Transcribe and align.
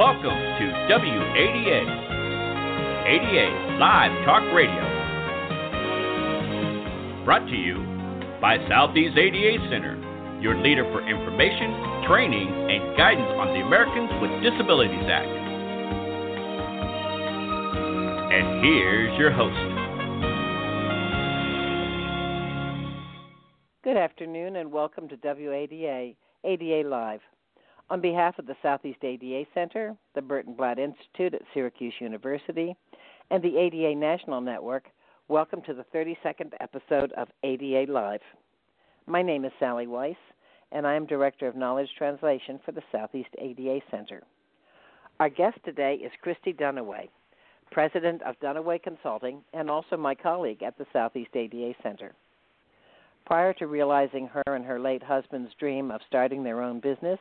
Welcome 0.00 0.32
to 0.32 0.64
WADA, 0.88 1.80
ADA 3.04 3.76
Live 3.78 4.24
Talk 4.24 4.42
Radio. 4.54 4.84
Brought 7.26 7.46
to 7.50 7.54
you 7.54 7.76
by 8.40 8.56
Southeast 8.66 9.18
ADA 9.18 9.58
Center, 9.68 9.98
your 10.40 10.56
leader 10.56 10.84
for 10.84 11.06
information, 11.06 12.06
training, 12.08 12.48
and 12.48 12.96
guidance 12.96 13.28
on 13.36 13.48
the 13.48 13.60
Americans 13.60 14.10
with 14.22 14.30
Disabilities 14.42 15.04
Act. 15.04 15.28
And 18.32 18.64
here's 18.64 19.18
your 19.18 19.30
host. 19.30 19.60
Good 23.84 23.98
afternoon 23.98 24.56
and 24.56 24.72
welcome 24.72 25.08
to 25.08 25.16
WADA, 25.22 26.14
ADA 26.42 26.88
Live. 26.88 27.20
On 27.90 28.00
behalf 28.00 28.38
of 28.38 28.46
the 28.46 28.54
Southeast 28.62 29.02
ADA 29.02 29.46
Center, 29.52 29.96
the 30.14 30.22
Burton 30.22 30.54
Blatt 30.54 30.78
Institute 30.78 31.34
at 31.34 31.42
Syracuse 31.52 31.94
University, 31.98 32.76
and 33.32 33.42
the 33.42 33.58
ADA 33.58 33.96
National 33.96 34.40
Network, 34.40 34.84
welcome 35.26 35.60
to 35.62 35.74
the 35.74 35.84
32nd 35.92 36.52
episode 36.60 37.10
of 37.14 37.26
ADA 37.42 37.90
Live. 37.90 38.20
My 39.08 39.22
name 39.22 39.44
is 39.44 39.50
Sally 39.58 39.88
Weiss, 39.88 40.14
and 40.70 40.86
I 40.86 40.94
am 40.94 41.04
Director 41.04 41.48
of 41.48 41.56
Knowledge 41.56 41.88
Translation 41.98 42.60
for 42.64 42.70
the 42.70 42.82
Southeast 42.92 43.30
ADA 43.38 43.80
Center. 43.90 44.22
Our 45.18 45.28
guest 45.28 45.58
today 45.64 45.94
is 45.94 46.12
Christy 46.22 46.52
Dunaway, 46.52 47.08
President 47.72 48.22
of 48.22 48.38
Dunaway 48.38 48.80
Consulting 48.84 49.42
and 49.52 49.68
also 49.68 49.96
my 49.96 50.14
colleague 50.14 50.62
at 50.62 50.78
the 50.78 50.86
Southeast 50.92 51.34
ADA 51.34 51.72
Center. 51.82 52.14
Prior 53.26 53.52
to 53.54 53.66
realizing 53.66 54.28
her 54.28 54.54
and 54.54 54.64
her 54.64 54.78
late 54.78 55.02
husband's 55.02 55.50
dream 55.58 55.90
of 55.90 56.00
starting 56.06 56.44
their 56.44 56.62
own 56.62 56.78
business, 56.78 57.18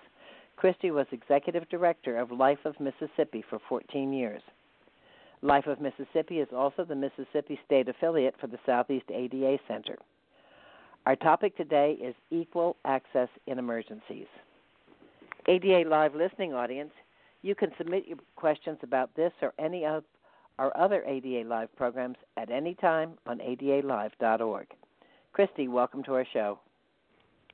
Christy 0.59 0.91
was 0.91 1.07
executive 1.13 1.69
director 1.69 2.17
of 2.17 2.33
Life 2.33 2.65
of 2.65 2.75
Mississippi 2.81 3.45
for 3.49 3.59
14 3.69 4.11
years. 4.11 4.41
Life 5.41 5.67
of 5.67 5.79
Mississippi 5.79 6.39
is 6.39 6.49
also 6.53 6.83
the 6.83 6.95
Mississippi 6.95 7.57
State 7.65 7.87
affiliate 7.87 8.35
for 8.41 8.47
the 8.47 8.59
Southeast 8.65 9.05
ADA 9.09 9.57
Center. 9.69 9.97
Our 11.05 11.15
topic 11.15 11.55
today 11.55 11.97
is 12.03 12.13
equal 12.29 12.75
access 12.83 13.29
in 13.47 13.57
emergencies. 13.57 14.25
ADA 15.47 15.87
Live 15.87 16.13
listening 16.13 16.53
audience, 16.53 16.91
you 17.41 17.55
can 17.55 17.71
submit 17.77 18.05
your 18.05 18.17
questions 18.35 18.79
about 18.83 19.15
this 19.15 19.31
or 19.41 19.53
any 19.59 19.85
of 19.85 20.03
our 20.57 20.75
other 20.77 21.05
ADA 21.05 21.47
Live 21.47 21.73
programs 21.77 22.17
at 22.35 22.51
any 22.51 22.75
time 22.75 23.11
on 23.27 23.37
adalive.org. 23.39 24.67
Christy, 25.31 25.69
welcome 25.69 26.03
to 26.03 26.15
our 26.15 26.27
show. 26.33 26.59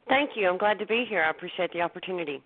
Thank 0.08 0.31
you. 0.36 0.50
I'm 0.50 0.58
glad 0.58 0.80
to 0.80 0.88
be 0.88 1.06
here. 1.08 1.22
I 1.22 1.30
appreciate 1.30 1.72
the 1.72 1.81
opportunity. 1.81 2.42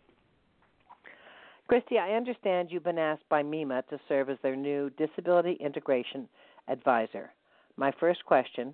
Christy, 1.70 2.00
I 2.00 2.14
understand 2.14 2.70
you've 2.72 2.84
been 2.84 2.98
asked 2.98 3.30
by 3.30 3.44
MEMA 3.44 3.84
to 3.92 4.00
serve 4.10 4.32
as 4.32 4.40
their 4.42 4.56
new 4.56 4.90
Disability 4.98 5.56
Integration 5.64 6.28
Advisor. 6.68 7.30
My 7.78 7.94
first 8.00 8.26
question 8.26 8.74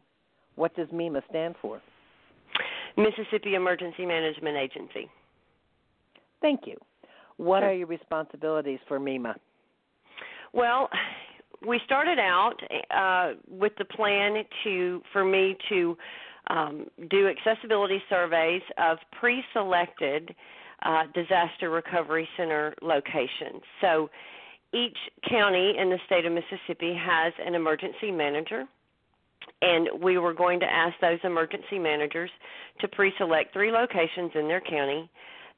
what 0.55 0.73
does 0.77 0.87
MEMA 0.93 1.21
stand 1.29 1.55
for? 1.61 1.81
Mississippi 2.95 3.55
Emergency 3.55 4.05
Management 4.05 4.55
Agency. 4.55 5.09
Thank 6.39 6.61
you. 6.65 6.77
What 7.35 7.63
are 7.63 7.73
your 7.73 7.87
responsibilities 7.87 8.79
for 8.87 8.97
MEMA? 8.97 9.35
Well, 10.53 10.87
we 11.67 11.81
started 11.83 12.17
out 12.17 12.55
uh, 12.91 13.33
with 13.49 13.73
the 13.77 13.83
plan 13.83 14.41
to 14.63 15.01
for 15.11 15.25
me 15.25 15.57
to 15.67 15.97
um, 16.49 16.85
do 17.09 17.27
accessibility 17.27 18.01
surveys 18.09 18.61
of 18.77 18.99
pre-selected 19.19 20.33
uh, 20.85 21.03
disaster 21.13 21.69
recovery 21.69 22.27
center 22.37 22.73
locations. 22.81 23.61
So 23.81 24.09
each 24.73 24.97
county 25.29 25.73
in 25.77 25.89
the 25.89 25.97
state 26.05 26.25
of 26.25 26.33
Mississippi 26.33 26.93
has 26.93 27.33
an 27.45 27.55
emergency 27.55 28.11
manager. 28.11 28.65
And 29.61 30.03
we 30.03 30.17
were 30.17 30.33
going 30.33 30.59
to 30.59 30.65
ask 30.65 30.95
those 31.01 31.19
emergency 31.23 31.79
managers 31.79 32.29
to 32.81 32.87
pre 32.87 33.13
select 33.17 33.53
three 33.53 33.71
locations 33.71 34.31
in 34.35 34.47
their 34.47 34.61
county 34.61 35.09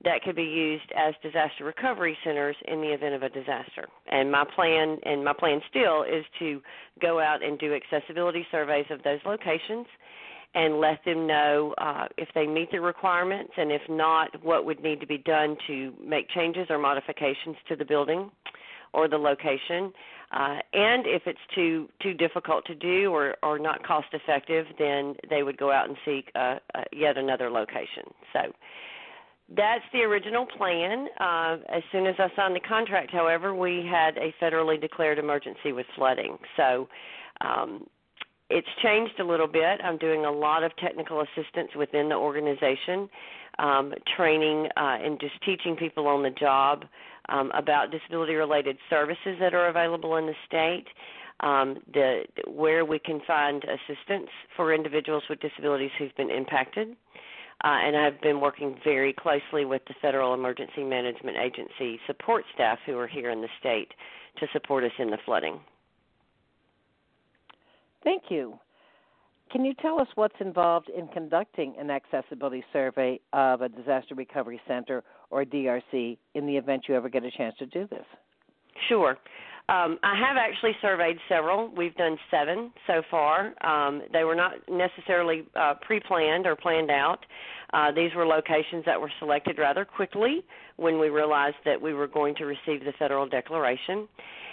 that 0.03 0.21
could 0.21 0.35
be 0.35 0.43
used 0.43 0.91
as 0.95 1.15
disaster 1.23 1.63
recovery 1.63 2.15
centers 2.23 2.55
in 2.67 2.81
the 2.81 2.93
event 2.93 3.15
of 3.15 3.23
a 3.23 3.29
disaster. 3.29 3.87
And 4.07 4.31
my 4.31 4.45
plan 4.55 4.97
and 5.03 5.25
my 5.25 5.33
plan 5.33 5.59
still 5.69 6.03
is 6.03 6.23
to 6.39 6.61
go 7.01 7.19
out 7.19 7.43
and 7.43 7.57
do 7.57 7.73
accessibility 7.73 8.45
surveys 8.51 8.85
of 8.91 9.01
those 9.03 9.19
locations 9.25 9.87
and 10.55 10.79
let 10.79 11.03
them 11.05 11.27
know 11.27 11.73
uh, 11.77 12.07
if 12.17 12.29
they 12.33 12.47
meet 12.47 12.71
the 12.71 12.79
requirements 12.79 13.51
and 13.57 13.71
if 13.71 13.81
not, 13.89 14.29
what 14.43 14.65
would 14.65 14.81
need 14.81 14.99
to 14.99 15.07
be 15.07 15.19
done 15.19 15.55
to 15.67 15.93
make 16.03 16.29
changes 16.29 16.67
or 16.69 16.77
modifications 16.77 17.55
to 17.67 17.75
the 17.75 17.85
building 17.85 18.31
or 18.93 19.07
the 19.07 19.17
location. 19.17 19.91
Uh, 20.31 20.59
and 20.73 21.05
if 21.05 21.21
it's 21.25 21.39
too 21.55 21.87
too 22.01 22.13
difficult 22.13 22.65
to 22.65 22.75
do 22.75 23.11
or, 23.11 23.35
or 23.43 23.59
not 23.59 23.81
cost 23.85 24.07
effective, 24.11 24.65
then 24.77 25.15
they 25.29 25.43
would 25.43 25.57
go 25.57 25.71
out 25.71 25.87
and 25.87 25.97
seek 26.03 26.29
uh, 26.35 26.55
uh, 26.75 26.83
yet 26.91 27.17
another 27.17 27.49
location. 27.49 28.03
So 28.33 28.39
that's 29.55 29.83
the 29.93 29.99
original 29.99 30.45
plan. 30.45 31.07
Uh, 31.19 31.57
as 31.73 31.83
soon 31.91 32.05
as 32.07 32.15
I 32.19 32.27
signed 32.35 32.55
the 32.55 32.67
contract, 32.67 33.11
however, 33.11 33.55
we 33.55 33.87
had 33.89 34.17
a 34.17 34.33
federally 34.41 34.79
declared 34.79 35.17
emergency 35.17 35.71
with 35.71 35.85
flooding. 35.95 36.37
So 36.57 36.89
um, 37.39 37.87
it's 38.49 38.67
changed 38.81 39.19
a 39.19 39.23
little 39.23 39.47
bit. 39.47 39.79
I'm 39.83 39.97
doing 39.97 40.25
a 40.25 40.31
lot 40.31 40.63
of 40.63 40.75
technical 40.77 41.21
assistance 41.21 41.69
within 41.75 42.09
the 42.09 42.15
organization, 42.15 43.09
um, 43.59 43.93
training 44.15 44.67
uh, 44.77 44.97
and 45.03 45.19
just 45.19 45.33
teaching 45.45 45.75
people 45.75 46.07
on 46.07 46.23
the 46.23 46.29
job 46.29 46.85
um, 47.29 47.51
about 47.53 47.91
disability 47.91 48.35
related 48.35 48.77
services 48.89 49.35
that 49.39 49.53
are 49.53 49.67
available 49.67 50.15
in 50.17 50.27
the 50.27 50.35
state. 50.47 50.85
Um, 51.39 51.77
the 51.93 52.23
where 52.47 52.83
we 52.83 52.97
can 52.97 53.21
find 53.27 53.63
assistance 53.63 54.29
for 54.55 54.73
individuals 54.73 55.21
with 55.29 55.39
disabilities 55.39 55.91
who've 55.99 56.15
been 56.15 56.31
impacted, 56.31 56.95
uh, 57.63 57.77
and 57.83 57.95
I've 57.95 58.19
been 58.21 58.41
working 58.41 58.75
very 58.83 59.13
closely 59.13 59.63
with 59.63 59.83
the 59.87 59.93
Federal 60.01 60.33
Emergency 60.33 60.83
Management 60.83 61.37
Agency 61.37 61.99
support 62.07 62.43
staff 62.55 62.79
who 62.87 62.97
are 62.97 63.07
here 63.07 63.29
in 63.29 63.41
the 63.41 63.49
state 63.59 63.89
to 64.39 64.47
support 64.51 64.83
us 64.83 64.91
in 64.97 65.11
the 65.11 65.17
flooding. 65.25 65.59
Thank 68.03 68.23
you. 68.29 68.59
Can 69.51 69.63
you 69.63 69.73
tell 69.75 69.99
us 70.01 70.07
what's 70.15 70.35
involved 70.39 70.89
in 70.89 71.07
conducting 71.07 71.73
an 71.79 71.89
accessibility 71.89 72.63
survey 72.73 73.19
of 73.31 73.61
a 73.61 73.69
disaster 73.69 74.13
recovery 74.13 74.59
center 74.67 75.03
or 75.29 75.45
DRC 75.45 76.17
in 76.33 76.45
the 76.45 76.57
event 76.57 76.85
you 76.87 76.95
ever 76.95 77.07
get 77.07 77.23
a 77.23 77.31
chance 77.31 77.55
to 77.59 77.65
do 77.65 77.87
this? 77.87 78.05
Sure. 78.89 79.17
Um, 79.69 79.99
I 80.01 80.15
have 80.15 80.37
actually 80.37 80.71
surveyed 80.81 81.17
several. 81.27 81.69
We've 81.75 81.95
done 81.95 82.17
seven 82.31 82.71
so 82.87 83.01
far. 83.11 83.53
Um, 83.65 84.01
they 84.13 84.23
were 84.23 84.35
not 84.35 84.53
necessarily 84.69 85.43
uh, 85.59 85.73
pre 85.81 85.99
planned 85.99 86.47
or 86.47 86.55
planned 86.55 86.89
out. 86.89 87.19
Uh, 87.73 87.91
these 87.91 88.11
were 88.15 88.25
locations 88.25 88.85
that 88.85 88.99
were 88.99 89.11
selected 89.19 89.57
rather 89.57 89.83
quickly 89.83 90.45
when 90.77 90.99
we 90.99 91.09
realized 91.09 91.57
that 91.65 91.81
we 91.81 91.93
were 91.93 92.07
going 92.07 92.33
to 92.35 92.45
receive 92.45 92.85
the 92.85 92.93
federal 92.97 93.27
declaration. 93.27 94.07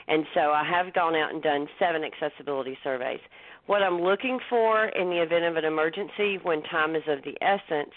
And 0.08 0.26
so 0.34 0.50
I 0.50 0.64
have 0.69 0.92
gone 0.92 1.14
out 1.14 1.32
and 1.32 1.41
done 1.41 1.69
seven 1.78 2.03
accessibility 2.03 2.76
surveys. 2.82 3.20
What 3.66 3.82
I'm 3.82 4.00
looking 4.00 4.41
for 4.50 4.86
in 4.86 5.10
the 5.10 5.22
event 5.22 5.44
of 5.44 5.56
an 5.56 5.64
emergency 5.64 6.38
when 6.42 6.62
time 6.64 6.97
is 6.97 7.04
of 7.06 7.22
the 7.22 7.36
essence 7.41 7.94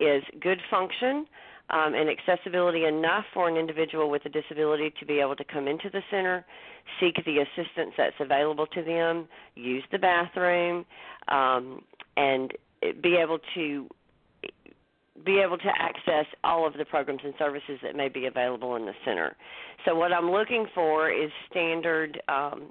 is 0.00 0.22
good 0.40 0.60
function 0.68 1.26
um, 1.70 1.94
and 1.94 2.08
accessibility 2.08 2.84
enough 2.84 3.24
for 3.34 3.48
an 3.48 3.56
individual 3.56 4.08
with 4.10 4.24
a 4.24 4.28
disability 4.28 4.92
to 5.00 5.06
be 5.06 5.18
able 5.20 5.36
to 5.36 5.44
come 5.44 5.66
into 5.66 5.90
the 5.90 6.02
center, 6.10 6.44
seek 7.00 7.16
the 7.24 7.38
assistance 7.38 7.92
that's 7.96 8.16
available 8.20 8.66
to 8.68 8.82
them, 8.82 9.26
use 9.54 9.84
the 9.90 9.98
bathroom, 9.98 10.84
um, 11.28 11.82
and 12.16 12.52
be 13.02 13.16
able 13.16 13.38
to 13.54 13.88
be 15.24 15.38
able 15.38 15.56
to 15.56 15.70
access 15.78 16.26
all 16.44 16.66
of 16.66 16.74
the 16.74 16.84
programs 16.84 17.20
and 17.24 17.32
services 17.38 17.78
that 17.82 17.96
may 17.96 18.08
be 18.08 18.26
available 18.26 18.76
in 18.76 18.84
the 18.84 18.92
center. 19.04 19.34
So 19.84 19.94
what 19.94 20.12
I'm 20.12 20.30
looking 20.30 20.66
for 20.74 21.10
is 21.10 21.30
standard. 21.50 22.20
Um, 22.28 22.70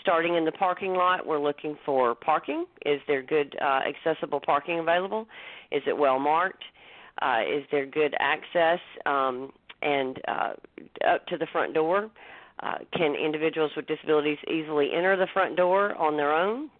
starting 0.00 0.34
in 0.34 0.44
the 0.44 0.52
parking 0.52 0.92
lot, 0.92 1.26
we're 1.26 1.38
looking 1.38 1.78
for 1.86 2.14
parking. 2.14 2.66
Is 2.84 3.00
there 3.06 3.22
good 3.22 3.56
uh, 3.62 3.80
accessible 3.88 4.40
parking 4.40 4.80
available? 4.80 5.26
Is 5.70 5.82
it 5.86 5.96
well 5.96 6.18
marked? 6.18 6.64
Uh, 7.22 7.40
is 7.40 7.64
there 7.70 7.86
good 7.86 8.14
access 8.18 8.80
um, 9.06 9.52
and 9.82 10.20
uh, 10.28 10.52
up 11.08 11.26
to 11.26 11.36
the 11.36 11.46
front 11.52 11.74
door? 11.74 12.10
Uh, 12.60 12.78
can 12.96 13.14
individuals 13.14 13.72
with 13.76 13.86
disabilities 13.86 14.38
easily 14.48 14.90
enter 14.94 15.16
the 15.16 15.26
front 15.32 15.56
door 15.56 15.94
on 15.96 16.16
their 16.16 16.32
own, 16.32 16.70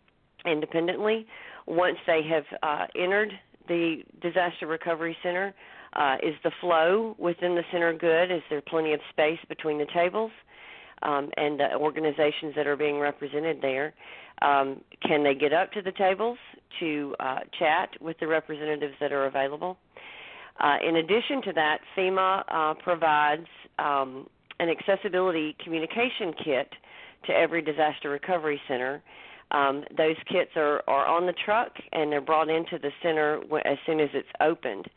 independently? 0.46 1.26
Once 1.66 1.96
they 2.06 2.22
have 2.22 2.44
uh, 2.62 2.86
entered 2.96 3.32
the 3.68 4.02
disaster 4.20 4.66
recovery 4.66 5.16
center, 5.22 5.54
uh, 5.94 6.16
is 6.22 6.34
the 6.42 6.50
flow 6.60 7.14
within 7.18 7.54
the 7.54 7.62
center 7.72 7.92
good? 7.92 8.30
Is 8.30 8.42
there 8.50 8.60
plenty 8.60 8.92
of 8.92 9.00
space 9.10 9.38
between 9.48 9.78
the 9.78 9.86
tables 9.94 10.30
um, 11.02 11.30
and 11.36 11.58
the 11.58 11.74
organizations 11.76 12.54
that 12.56 12.66
are 12.66 12.76
being 12.76 12.98
represented 12.98 13.58
there? 13.62 13.94
Um, 14.42 14.80
can 15.02 15.22
they 15.22 15.34
get 15.34 15.52
up 15.52 15.72
to 15.72 15.82
the 15.82 15.92
tables 15.92 16.38
to 16.80 17.14
uh, 17.20 17.40
chat 17.58 17.90
with 18.00 18.18
the 18.18 18.26
representatives 18.26 18.94
that 19.00 19.12
are 19.12 19.26
available? 19.26 19.78
Uh, 20.60 20.76
in 20.86 20.96
addition 20.96 21.42
to 21.42 21.52
that, 21.52 21.78
FEMA 21.96 22.44
uh, 22.48 22.74
provides 22.82 23.46
um, 23.78 24.26
an 24.60 24.68
accessibility 24.68 25.56
communication 25.62 26.32
kit 26.44 26.68
to 27.26 27.32
every 27.32 27.62
disaster 27.62 28.10
recovery 28.10 28.60
center. 28.68 29.02
Um, 29.50 29.84
those 29.96 30.16
kits 30.28 30.50
are, 30.56 30.82
are 30.86 31.06
on 31.06 31.26
the 31.26 31.34
truck 31.44 31.72
and 31.92 32.10
they're 32.10 32.20
brought 32.20 32.48
into 32.48 32.78
the 32.78 32.90
center 33.02 33.40
as 33.64 33.78
soon 33.86 34.00
as 34.00 34.10
it's 34.14 34.28
opened. 34.40 34.88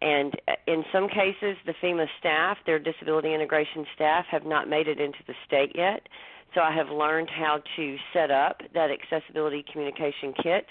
And 0.00 0.34
uh, 0.48 0.52
in 0.66 0.84
some 0.92 1.08
cases, 1.08 1.56
the 1.64 1.74
FEMA 1.82 2.06
staff, 2.18 2.58
their 2.66 2.78
disability 2.78 3.32
integration 3.32 3.86
staff, 3.94 4.24
have 4.30 4.44
not 4.44 4.68
made 4.68 4.88
it 4.88 5.00
into 5.00 5.18
the 5.26 5.34
state 5.46 5.72
yet. 5.74 6.08
So 6.54 6.60
I 6.60 6.74
have 6.74 6.88
learned 6.88 7.30
how 7.30 7.62
to 7.76 7.96
set 8.12 8.30
up 8.30 8.60
that 8.74 8.90
accessibility 8.90 9.64
communication 9.72 10.34
kit, 10.42 10.66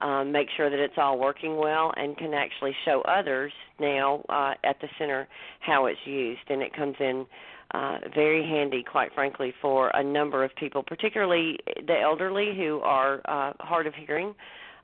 um, 0.00 0.32
make 0.32 0.48
sure 0.56 0.68
that 0.70 0.78
it's 0.78 0.94
all 0.96 1.18
working 1.18 1.56
well, 1.56 1.92
and 1.96 2.16
can 2.16 2.34
actually 2.34 2.74
show 2.84 3.02
others 3.02 3.52
now 3.80 4.22
uh, 4.28 4.54
at 4.64 4.80
the 4.80 4.88
center 4.98 5.26
how 5.60 5.86
it's 5.86 6.00
used. 6.04 6.40
And 6.48 6.62
it 6.62 6.74
comes 6.74 6.96
in 7.00 7.26
uh, 7.72 7.98
very 8.14 8.42
handy, 8.42 8.82
quite 8.82 9.12
frankly, 9.14 9.52
for 9.60 9.90
a 9.94 10.02
number 10.02 10.44
of 10.44 10.54
people, 10.56 10.82
particularly 10.82 11.58
the 11.86 11.98
elderly 12.00 12.54
who 12.56 12.80
are 12.80 13.20
uh, 13.24 13.52
hard 13.58 13.86
of 13.86 13.94
hearing 13.94 14.34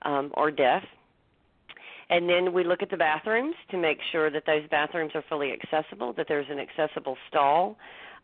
um, 0.03 0.32
or 0.35 0.50
deaf. 0.50 0.82
And 2.11 2.29
then 2.29 2.53
we 2.53 2.64
look 2.64 2.82
at 2.82 2.91
the 2.91 2.97
bathrooms 2.97 3.55
to 3.70 3.79
make 3.79 3.99
sure 4.11 4.31
that 4.31 4.44
those 4.47 4.69
bathrooms 4.70 5.12
are 5.14 5.25
fully 5.29 5.53
accessible, 5.53 6.12
that 6.14 6.26
there's 6.29 6.47
an 6.50 6.59
accessible 6.59 7.17
stall, 7.29 7.76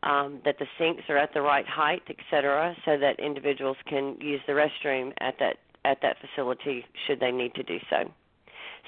um, 0.03 0.41
that 0.45 0.59
the 0.59 0.67
sinks 0.79 1.03
are 1.09 1.17
at 1.17 1.33
the 1.33 1.41
right 1.41 1.67
height, 1.67 2.03
etc., 2.09 2.77
so 2.85 2.99
that 2.99 3.19
individuals 3.19 3.77
can 3.89 4.17
use 4.21 4.41
the 4.47 4.53
restroom 4.53 5.13
at 5.21 5.39
that 5.39 5.57
at 5.89 5.99
that 6.03 6.17
facility 6.21 6.85
should 7.07 7.21
they 7.21 7.31
need 7.31 7.55
to 7.55 7.63
do 7.63 7.79
so. 7.89 8.11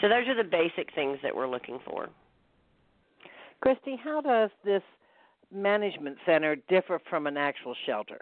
So 0.00 0.08
those 0.08 0.28
are 0.28 0.36
the 0.36 0.48
basic 0.48 0.94
things 0.94 1.18
that 1.22 1.34
we're 1.34 1.48
looking 1.48 1.78
for. 1.84 2.08
Christy, 3.60 3.98
how 4.02 4.20
does 4.20 4.50
this 4.64 4.82
management 5.52 6.16
center 6.26 6.56
differ 6.68 7.00
from 7.08 7.26
an 7.26 7.36
actual 7.36 7.74
shelter? 7.86 8.20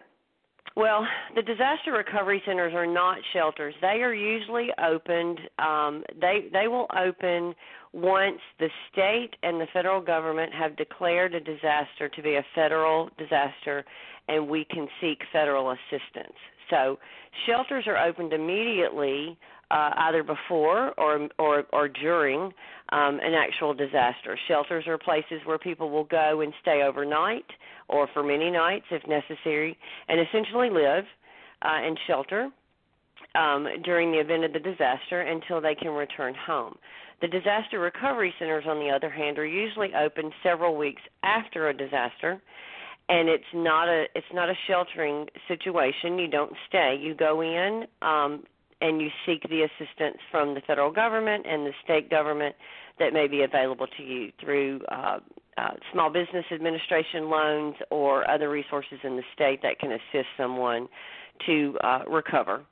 Well, 0.76 1.06
the 1.34 1.42
disaster 1.42 1.92
recovery 1.92 2.42
centers 2.46 2.74
are 2.74 2.86
not 2.86 3.18
shelters. 3.32 3.74
They 3.80 4.02
are 4.02 4.14
usually 4.14 4.68
opened. 4.84 5.40
Um, 5.58 6.04
they 6.20 6.48
they 6.52 6.68
will 6.68 6.86
open 6.96 7.54
once 7.92 8.38
the 8.60 8.68
state 8.92 9.30
and 9.42 9.60
the 9.60 9.66
federal 9.72 10.00
government 10.00 10.52
have 10.52 10.76
declared 10.76 11.34
a 11.34 11.40
disaster 11.40 12.08
to 12.08 12.22
be 12.22 12.34
a 12.36 12.44
federal 12.54 13.10
disaster, 13.18 13.84
and 14.28 14.48
we 14.48 14.64
can 14.70 14.86
seek 15.00 15.18
federal 15.32 15.70
assistance. 15.70 16.36
So 16.70 16.98
shelters 17.46 17.84
are 17.86 17.96
opened 17.96 18.32
immediately, 18.32 19.38
uh, 19.70 19.90
either 19.96 20.22
before 20.22 20.92
or 20.98 21.28
or, 21.38 21.64
or 21.72 21.88
during 21.88 22.52
um, 22.90 23.20
an 23.22 23.34
actual 23.34 23.74
disaster. 23.74 24.38
Shelters 24.48 24.84
are 24.86 24.98
places 24.98 25.40
where 25.44 25.58
people 25.58 25.90
will 25.90 26.04
go 26.04 26.40
and 26.40 26.52
stay 26.62 26.82
overnight 26.82 27.46
or 27.88 28.08
for 28.12 28.22
many 28.22 28.50
nights 28.50 28.86
if 28.90 29.02
necessary, 29.06 29.76
and 30.08 30.20
essentially 30.20 30.70
live 30.70 31.04
uh, 31.62 31.68
and 31.68 31.98
shelter 32.06 32.50
um, 33.34 33.66
during 33.84 34.12
the 34.12 34.18
event 34.18 34.44
of 34.44 34.52
the 34.52 34.58
disaster 34.58 35.22
until 35.22 35.60
they 35.60 35.74
can 35.74 35.90
return 35.90 36.34
home. 36.34 36.76
The 37.20 37.28
disaster 37.28 37.80
recovery 37.80 38.32
centers, 38.38 38.64
on 38.66 38.78
the 38.78 38.90
other 38.90 39.10
hand, 39.10 39.38
are 39.38 39.46
usually 39.46 39.90
open 39.94 40.30
several 40.42 40.76
weeks 40.76 41.02
after 41.24 41.68
a 41.68 41.76
disaster 41.76 42.40
and 43.08 43.28
it's 43.28 43.44
not 43.54 43.88
a 43.88 44.04
it's 44.14 44.26
not 44.32 44.48
a 44.48 44.54
sheltering 44.66 45.26
situation. 45.46 46.18
You 46.18 46.28
don't 46.28 46.52
stay. 46.68 46.98
You 47.00 47.14
go 47.14 47.40
in 47.40 47.84
um, 48.02 48.44
and 48.80 49.00
you 49.00 49.08
seek 49.26 49.42
the 49.48 49.62
assistance 49.62 50.18
from 50.30 50.54
the 50.54 50.60
federal 50.66 50.92
government 50.92 51.46
and 51.48 51.66
the 51.66 51.72
state 51.82 52.10
government 52.10 52.54
that 52.98 53.12
may 53.12 53.26
be 53.26 53.42
available 53.42 53.86
to 53.96 54.02
you 54.02 54.32
through 54.40 54.80
uh, 54.90 55.18
uh, 55.56 55.70
small 55.92 56.10
business 56.10 56.44
administration 56.52 57.28
loans 57.28 57.74
or 57.90 58.28
other 58.30 58.48
resources 58.50 58.98
in 59.02 59.16
the 59.16 59.22
state 59.34 59.60
that 59.62 59.78
can 59.78 59.92
assist 59.92 60.28
someone 60.36 60.88
to 61.46 61.76
uh, 61.82 62.00
recover 62.08 62.62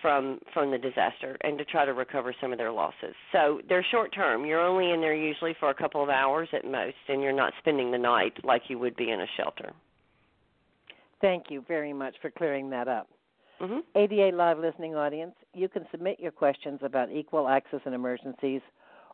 from 0.00 0.38
from 0.52 0.70
the 0.70 0.78
disaster 0.78 1.36
and 1.42 1.58
to 1.58 1.64
try 1.64 1.84
to 1.84 1.92
recover 1.92 2.34
some 2.40 2.52
of 2.52 2.58
their 2.58 2.72
losses. 2.72 3.14
So 3.32 3.60
they're 3.68 3.84
short 3.90 4.14
term. 4.14 4.44
You're 4.44 4.60
only 4.60 4.90
in 4.92 5.00
there 5.00 5.14
usually 5.14 5.54
for 5.58 5.70
a 5.70 5.74
couple 5.74 6.02
of 6.02 6.08
hours 6.08 6.48
at 6.52 6.64
most, 6.64 6.96
and 7.08 7.22
you're 7.22 7.32
not 7.32 7.52
spending 7.58 7.90
the 7.90 7.98
night 7.98 8.34
like 8.44 8.62
you 8.68 8.78
would 8.78 8.96
be 8.96 9.10
in 9.10 9.20
a 9.20 9.26
shelter. 9.36 9.72
Thank 11.20 11.50
you 11.50 11.64
very 11.68 11.92
much 11.92 12.14
for 12.22 12.30
clearing 12.30 12.70
that 12.70 12.88
up. 12.88 13.08
Mm-hmm. 13.60 13.80
ADA 13.94 14.34
Live 14.34 14.58
listening 14.58 14.94
audience, 14.94 15.34
you 15.52 15.68
can 15.68 15.84
submit 15.90 16.18
your 16.18 16.32
questions 16.32 16.80
about 16.82 17.10
equal 17.12 17.46
access 17.46 17.80
in 17.84 17.92
emergencies 17.92 18.62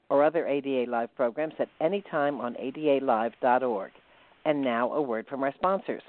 or 0.08 0.22
other 0.22 0.46
ADA 0.46 0.88
Live 0.88 1.14
programs 1.16 1.54
at 1.58 1.68
any 1.80 2.02
time 2.10 2.40
on 2.40 2.54
adalive.org. 2.54 3.90
And 4.44 4.62
now 4.62 4.92
a 4.92 5.02
word 5.02 5.26
from 5.28 5.42
our 5.42 5.52
sponsors. 5.54 6.02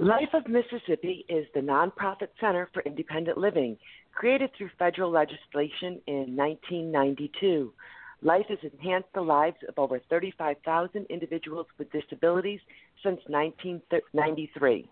Life 0.00 0.30
of 0.34 0.48
Mississippi 0.48 1.24
is 1.28 1.46
the 1.54 1.60
nonprofit 1.60 2.26
center 2.40 2.68
for 2.74 2.82
independent 2.82 3.38
living, 3.38 3.76
created 4.12 4.50
through 4.58 4.70
federal 4.76 5.08
legislation 5.08 6.00
in 6.08 6.34
1992. 6.34 7.72
Life 8.20 8.46
has 8.48 8.58
enhanced 8.72 9.10
the 9.14 9.20
lives 9.20 9.58
of 9.68 9.78
over 9.78 10.00
35,000 10.10 11.06
individuals 11.10 11.66
with 11.78 11.92
disabilities 11.92 12.58
since 13.04 13.20
1993. 13.28 14.88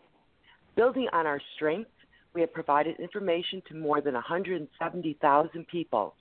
Building 0.76 1.08
on 1.12 1.26
our 1.26 1.40
strengths, 1.56 1.90
we 2.32 2.40
have 2.40 2.52
provided 2.52 3.00
information 3.00 3.60
to 3.68 3.74
more 3.74 4.00
than 4.00 4.14
170,000 4.14 5.66
people. 5.66 6.14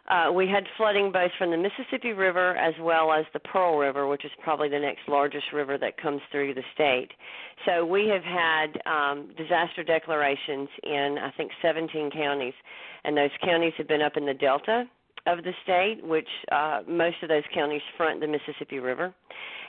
uh, 0.10 0.32
we 0.32 0.48
had 0.48 0.64
flooding 0.78 1.12
both 1.12 1.32
from 1.38 1.52
the 1.52 1.58
Mississippi 1.58 2.14
River 2.14 2.56
as 2.56 2.74
well 2.80 3.12
as 3.12 3.26
the 3.34 3.40
Pearl 3.40 3.78
River, 3.78 4.08
which 4.08 4.24
is 4.24 4.32
probably 4.42 4.70
the 4.70 4.80
next 4.80 5.02
largest 5.10 5.46
river 5.54 5.78
that 5.78 6.02
comes 6.02 6.22
through 6.32 6.54
the 6.54 6.64
state. 6.74 7.10
So 7.66 7.86
we 7.86 8.08
have 8.08 8.24
had 8.24 8.80
um, 8.86 9.32
disaster 9.36 9.84
declarations 9.84 10.70
in 10.84 11.18
I 11.22 11.32
think 11.36 11.52
17 11.62 12.12
counties, 12.12 12.54
and 13.04 13.18
those 13.18 13.32
counties 13.44 13.74
have 13.78 13.88
been 13.90 14.02
up 14.02 14.16
in 14.16 14.26
the 14.26 14.34
Delta 14.34 14.86
of 15.26 15.44
the 15.44 15.52
state, 15.64 16.02
which 16.06 16.30
uh, 16.54 16.82
most 16.88 17.18
of 17.22 17.28
those 17.28 17.44
counties 17.54 17.82
front 17.98 18.22
the 18.22 18.28
Mississippi 18.28 18.80
River. 18.80 19.14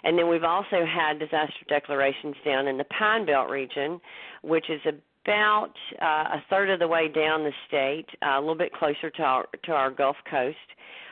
And 0.05 0.19
then 0.19 0.29
we've 0.29 0.45
also 0.45 0.85
had 0.85 1.19
disaster 1.19 1.65
declarations 1.69 2.37
down 2.45 2.69
in 2.69 2.79
the 2.79 2.85
Pine 2.85 3.27
Belt 3.27 3.51
region, 3.51 4.01
which 4.43 4.71
is 4.71 4.81
about 4.87 5.75
uh, 6.01 6.37
a 6.37 6.45
third 6.49 6.71
of 6.71 6.79
the 6.79 6.89
way 6.89 7.09
down 7.09 7.45
the 7.45 7.53
state, 7.67 8.07
uh, 8.23 8.39
a 8.39 8.41
little 8.41 8.55
bit 8.55 8.73
closer 8.73 9.11
to 9.11 9.23
our 9.23 9.47
to 9.65 9.73
our 9.73 9.91
Gulf 9.91 10.17
Coast, 10.31 10.57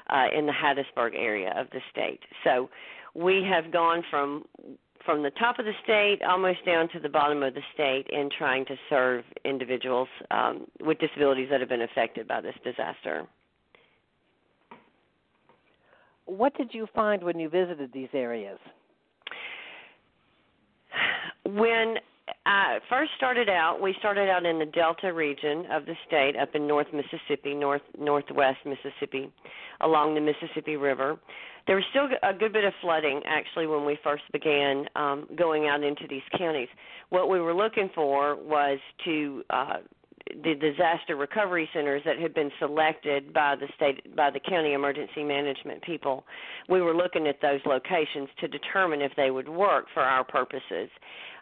uh, 0.09 0.27
in 0.37 0.47
the 0.47 0.53
Hattiesburg 0.53 1.15
area 1.15 1.53
of 1.57 1.69
the 1.71 1.81
state. 1.91 2.21
So 2.45 2.71
we 3.15 3.47
have 3.51 3.73
gone 3.73 4.03
from 4.11 4.45
from 5.05 5.23
the 5.23 5.31
top 5.31 5.59
of 5.59 5.65
the 5.65 5.73
state 5.85 6.19
almost 6.29 6.65
down 6.67 6.89
to 6.89 6.99
the 6.99 7.09
bottom 7.09 7.43
of 7.43 7.55
the 7.55 7.61
state 7.75 8.07
in 8.11 8.29
trying 8.37 8.65
to 8.67 8.75
serve 8.91 9.25
individuals 9.45 10.09
um, 10.33 10.67
with 10.81 10.99
disabilities 10.99 11.49
that 11.49 11.61
have 11.61 11.69
been 11.69 11.83
affected 11.83 12.27
by 12.27 12.41
this 12.41 12.57
disaster. 12.65 13.25
What 16.25 16.57
did 16.57 16.75
you 16.75 16.89
find 16.93 17.23
when 17.23 17.39
you 17.39 17.49
visited 17.49 17.93
these 17.93 18.09
areas? 18.13 18.59
When 21.47 21.97
I 22.45 22.79
first 22.89 23.13
started 23.17 23.49
out, 23.49 23.81
we 23.81 23.95
started 24.01 24.29
out 24.29 24.45
in 24.45 24.59
the 24.59 24.67
Delta 24.67 25.13
region 25.13 25.65
of 25.71 25.87
the 25.87 25.95
state, 26.07 26.35
up 26.37 26.55
in 26.55 26.67
North 26.67 26.89
Mississippi, 26.93 27.55
North 27.55 27.83
Northwest 27.99 28.59
Mississippi, 28.65 29.31
along 29.81 30.15
the 30.15 30.21
Mississippi 30.21 30.77
River. 30.77 31.19
There 31.69 31.77
was 31.77 31.85
still 31.91 32.09
a 32.23 32.33
good 32.33 32.53
bit 32.53 32.65
of 32.65 32.73
flooding 32.81 33.23
actually 33.27 33.69
when 33.69 33.85
we 33.85 33.97
first 34.03 34.25
began 34.33 34.87
um, 34.97 35.29
going 35.37 35.69
out 35.69 35.85
into 35.85 36.07
these 36.09 36.23
counties. 36.37 36.69
What 37.11 37.29
we 37.31 37.41
were 37.41 37.55
looking 37.55 37.91
for 37.95 38.37
was 38.37 38.79
to 39.05 39.45
uh, 39.51 39.77
the 40.43 40.55
disaster 40.55 41.17
recovery 41.17 41.69
centers 41.73 42.03
that 42.05 42.19
had 42.19 42.35
been 42.35 42.51
selected 42.59 43.33
by 43.33 43.55
the 43.57 43.67
state 43.77 44.15
by 44.17 44.31
the 44.31 44.41
county 44.41 44.73
emergency 44.73 45.23
management 45.23 45.83
people. 45.83 46.25
We 46.69 46.83
were 46.83 46.95
looking 46.95 47.29
at 47.29 47.41
those 47.41 47.61
locations 47.65 48.29
to 48.41 48.49
determine 48.49 49.01
if 49.01 49.13
they 49.17 49.31
would 49.31 49.49
work 49.49 49.87
for 49.95 50.03
our 50.03 50.25
purposes. 50.25 50.91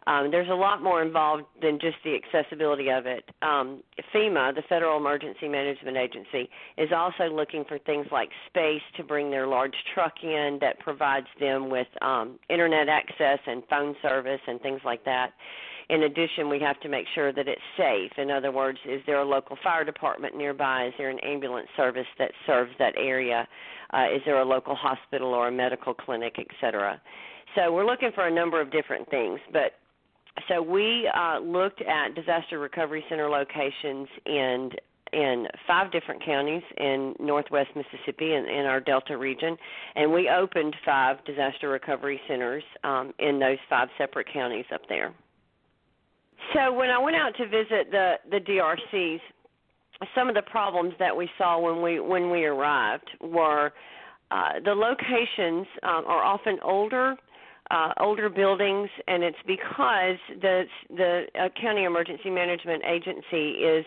Um, 0.06 0.30
there's 0.30 0.50
a 0.50 0.54
lot 0.54 0.82
more 0.82 1.02
involved 1.02 1.44
than 1.62 1.78
just 1.80 1.96
the 2.04 2.14
accessibility 2.14 2.90
of 2.90 3.06
it. 3.06 3.24
Um, 3.42 3.82
FEMA, 4.14 4.54
the 4.54 4.62
Federal 4.68 4.98
Emergency 4.98 5.48
Management 5.48 5.96
Agency, 5.96 6.50
is 6.76 6.90
also 6.94 7.24
looking 7.24 7.64
for 7.66 7.78
things 7.78 8.06
like 8.12 8.28
space 8.48 8.82
to 8.96 9.02
bring 9.02 9.30
their 9.30 9.46
large 9.46 9.74
truck 9.94 10.12
in 10.22 10.58
that 10.60 10.78
provides 10.80 11.26
them 11.40 11.70
with 11.70 11.86
um, 12.02 12.38
internet 12.50 12.88
access 12.88 13.38
and 13.46 13.62
phone 13.70 13.94
service 14.02 14.40
and 14.46 14.60
things 14.60 14.80
like 14.84 15.04
that. 15.04 15.32
In 15.90 16.04
addition, 16.04 16.48
we 16.48 16.60
have 16.60 16.80
to 16.80 16.88
make 16.88 17.06
sure 17.14 17.32
that 17.32 17.46
it's 17.46 17.60
safe. 17.76 18.12
In 18.16 18.30
other 18.30 18.50
words, 18.50 18.78
is 18.86 19.02
there 19.06 19.20
a 19.20 19.24
local 19.24 19.56
fire 19.62 19.84
department 19.84 20.36
nearby? 20.36 20.86
Is 20.86 20.94
there 20.96 21.10
an 21.10 21.18
ambulance 21.20 21.68
service 21.76 22.06
that 22.18 22.30
serves 22.46 22.72
that 22.78 22.94
area? 22.96 23.46
Uh, 23.92 24.06
is 24.14 24.22
there 24.24 24.40
a 24.40 24.44
local 24.44 24.74
hospital 24.74 25.28
or 25.28 25.48
a 25.48 25.52
medical 25.52 25.92
clinic, 25.92 26.36
et 26.38 26.46
cetera? 26.60 27.00
So 27.54 27.70
we're 27.72 27.86
looking 27.86 28.10
for 28.14 28.26
a 28.26 28.30
number 28.30 28.60
of 28.60 28.72
different 28.72 29.08
things, 29.10 29.38
but 29.52 29.72
so 30.48 30.60
we 30.62 31.10
uh, 31.14 31.38
looked 31.38 31.82
at 31.82 32.14
disaster 32.14 32.58
recovery 32.58 33.04
center 33.08 33.28
locations 33.28 34.08
in 34.26 34.70
in 35.12 35.46
five 35.68 35.92
different 35.92 36.24
counties 36.24 36.62
in 36.76 37.14
northwest 37.20 37.68
Mississippi 37.76 38.34
and 38.34 38.48
in, 38.48 38.54
in 38.54 38.66
our 38.66 38.80
Delta 38.80 39.16
region, 39.16 39.56
and 39.94 40.12
we 40.12 40.28
opened 40.28 40.74
five 40.84 41.24
disaster 41.24 41.68
recovery 41.68 42.20
centers 42.26 42.64
um, 42.82 43.12
in 43.20 43.38
those 43.38 43.58
five 43.70 43.88
separate 43.96 44.26
counties 44.32 44.64
up 44.74 44.80
there. 44.88 45.14
So 46.52 46.72
when 46.72 46.90
I 46.90 46.98
went 46.98 47.16
out 47.16 47.36
to 47.36 47.44
visit 47.44 47.90
the 47.90 48.14
the 48.30 48.38
DRCs, 48.38 49.20
some 50.14 50.28
of 50.28 50.34
the 50.34 50.42
problems 50.42 50.94
that 50.98 51.16
we 51.16 51.28
saw 51.38 51.60
when 51.60 51.80
we 51.80 52.00
when 52.00 52.30
we 52.30 52.44
arrived 52.44 53.08
were 53.20 53.72
uh, 54.30 54.54
the 54.64 54.74
locations 54.74 55.66
um, 55.84 56.04
are 56.06 56.24
often 56.24 56.58
older 56.64 57.14
uh, 57.70 57.92
older 57.98 58.28
buildings, 58.28 58.88
and 59.08 59.22
it's 59.22 59.38
because 59.46 60.18
the 60.40 60.64
the 60.90 61.24
uh, 61.38 61.48
county 61.60 61.84
emergency 61.84 62.30
management 62.30 62.82
agency 62.84 63.52
is 63.52 63.84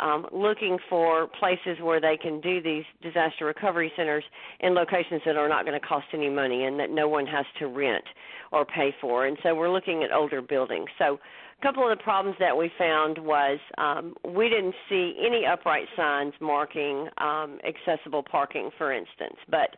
um, 0.00 0.26
looking 0.32 0.78
for 0.88 1.28
places 1.38 1.78
where 1.82 2.00
they 2.00 2.16
can 2.16 2.40
do 2.40 2.60
these 2.62 2.84
disaster 3.02 3.44
recovery 3.44 3.92
centers 3.96 4.24
in 4.60 4.74
locations 4.74 5.20
that 5.26 5.36
are 5.36 5.48
not 5.48 5.64
going 5.64 5.78
to 5.78 5.86
cost 5.86 6.06
any 6.12 6.30
money 6.30 6.64
and 6.64 6.80
that 6.80 6.90
no 6.90 7.06
one 7.08 7.26
has 7.26 7.44
to 7.58 7.66
rent 7.66 8.04
or 8.50 8.64
pay 8.64 8.94
for. 9.00 9.26
And 9.26 9.36
so 9.42 9.54
we're 9.54 9.70
looking 9.70 10.02
at 10.02 10.12
older 10.12 10.42
buildings. 10.42 10.88
So 10.98 11.18
a 11.60 11.62
couple 11.62 11.88
of 11.88 11.96
the 11.96 12.02
problems 12.02 12.36
that 12.40 12.56
we 12.56 12.70
found 12.78 13.18
was 13.18 13.58
um, 13.78 14.14
we 14.26 14.48
didn't 14.48 14.74
see 14.88 15.14
any 15.24 15.44
upright 15.44 15.86
signs 15.96 16.32
marking 16.40 17.08
um, 17.18 17.58
accessible 17.66 18.22
parking, 18.22 18.70
for 18.78 18.92
instance, 18.92 19.36
but 19.50 19.76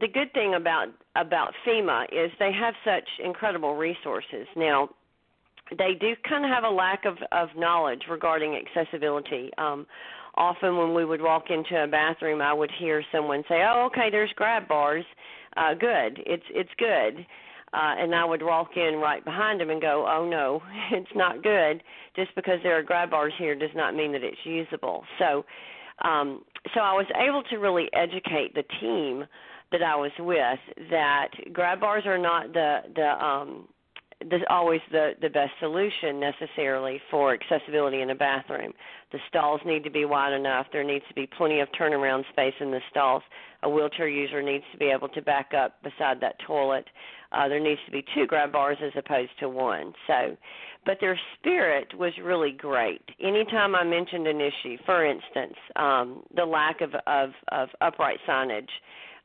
the 0.00 0.08
good 0.08 0.32
thing 0.32 0.54
about 0.54 0.88
about 1.16 1.52
FEMA 1.66 2.04
is 2.12 2.30
they 2.38 2.52
have 2.52 2.74
such 2.84 3.08
incredible 3.22 3.76
resources. 3.76 4.46
Now, 4.56 4.88
they 5.76 5.94
do 6.00 6.14
kind 6.28 6.44
of 6.44 6.50
have 6.50 6.64
a 6.64 6.74
lack 6.74 7.04
of 7.04 7.16
of 7.32 7.48
knowledge 7.56 8.02
regarding 8.10 8.56
accessibility. 8.56 9.50
Um, 9.58 9.86
often, 10.36 10.76
when 10.76 10.94
we 10.94 11.04
would 11.04 11.20
walk 11.20 11.44
into 11.50 11.82
a 11.82 11.86
bathroom, 11.86 12.40
I 12.40 12.52
would 12.52 12.70
hear 12.78 13.02
someone 13.12 13.44
say, 13.48 13.62
"Oh, 13.62 13.86
okay, 13.86 14.08
there's 14.10 14.32
grab 14.36 14.66
bars. 14.68 15.04
Uh, 15.56 15.74
good. 15.74 16.22
It's 16.26 16.46
it's 16.50 16.70
good." 16.78 17.26
Uh, 17.72 17.94
and 18.02 18.12
I 18.16 18.24
would 18.24 18.42
walk 18.42 18.70
in 18.76 18.96
right 18.96 19.24
behind 19.24 19.60
them 19.60 19.70
and 19.70 19.80
go, 19.80 20.06
"Oh 20.08 20.28
no, 20.28 20.62
it's 20.92 21.14
not 21.14 21.42
good. 21.42 21.82
Just 22.16 22.34
because 22.34 22.58
there 22.62 22.76
are 22.78 22.82
grab 22.82 23.10
bars 23.10 23.32
here 23.38 23.54
does 23.54 23.74
not 23.74 23.94
mean 23.94 24.12
that 24.12 24.24
it's 24.24 24.44
usable." 24.44 25.04
So, 25.18 25.44
um, 26.02 26.42
so 26.74 26.80
I 26.80 26.94
was 26.94 27.06
able 27.16 27.42
to 27.44 27.56
really 27.56 27.88
educate 27.92 28.54
the 28.54 28.64
team 28.80 29.26
that 29.72 29.82
I 29.82 29.96
was 29.96 30.12
with 30.18 30.58
that 30.90 31.28
grab 31.52 31.80
bars 31.80 32.04
are 32.06 32.18
not 32.18 32.52
the 32.52 32.78
the 32.94 33.24
um 33.24 33.68
the, 34.28 34.38
always 34.50 34.80
the 34.90 35.12
the 35.22 35.30
best 35.30 35.52
solution 35.60 36.20
necessarily 36.20 37.00
for 37.10 37.34
accessibility 37.34 38.02
in 38.02 38.10
a 38.10 38.14
bathroom. 38.14 38.72
The 39.12 39.18
stalls 39.28 39.60
need 39.64 39.82
to 39.84 39.90
be 39.90 40.04
wide 40.04 40.32
enough. 40.32 40.66
There 40.72 40.84
needs 40.84 41.04
to 41.08 41.14
be 41.14 41.26
plenty 41.26 41.60
of 41.60 41.68
turnaround 41.78 42.28
space 42.30 42.54
in 42.60 42.70
the 42.70 42.80
stalls. 42.90 43.22
A 43.62 43.70
wheelchair 43.70 44.08
user 44.08 44.42
needs 44.42 44.64
to 44.72 44.78
be 44.78 44.86
able 44.86 45.08
to 45.10 45.22
back 45.22 45.52
up 45.56 45.82
beside 45.82 46.20
that 46.20 46.36
toilet. 46.46 46.84
Uh, 47.32 47.48
there 47.48 47.60
needs 47.60 47.80
to 47.86 47.92
be 47.92 48.04
two 48.14 48.26
grab 48.26 48.52
bars 48.52 48.78
as 48.84 48.92
opposed 48.96 49.30
to 49.38 49.48
one. 49.48 49.92
So, 50.06 50.36
but 50.84 50.98
their 51.00 51.18
spirit 51.38 51.88
was 51.96 52.12
really 52.22 52.52
great. 52.52 53.02
Anytime 53.22 53.74
I 53.74 53.84
mentioned 53.84 54.26
an 54.26 54.40
issue, 54.40 54.76
for 54.84 55.06
instance, 55.06 55.54
um, 55.76 56.22
the 56.34 56.44
lack 56.44 56.80
of, 56.80 56.90
of, 57.06 57.30
of 57.52 57.68
upright 57.80 58.18
signage, 58.28 58.68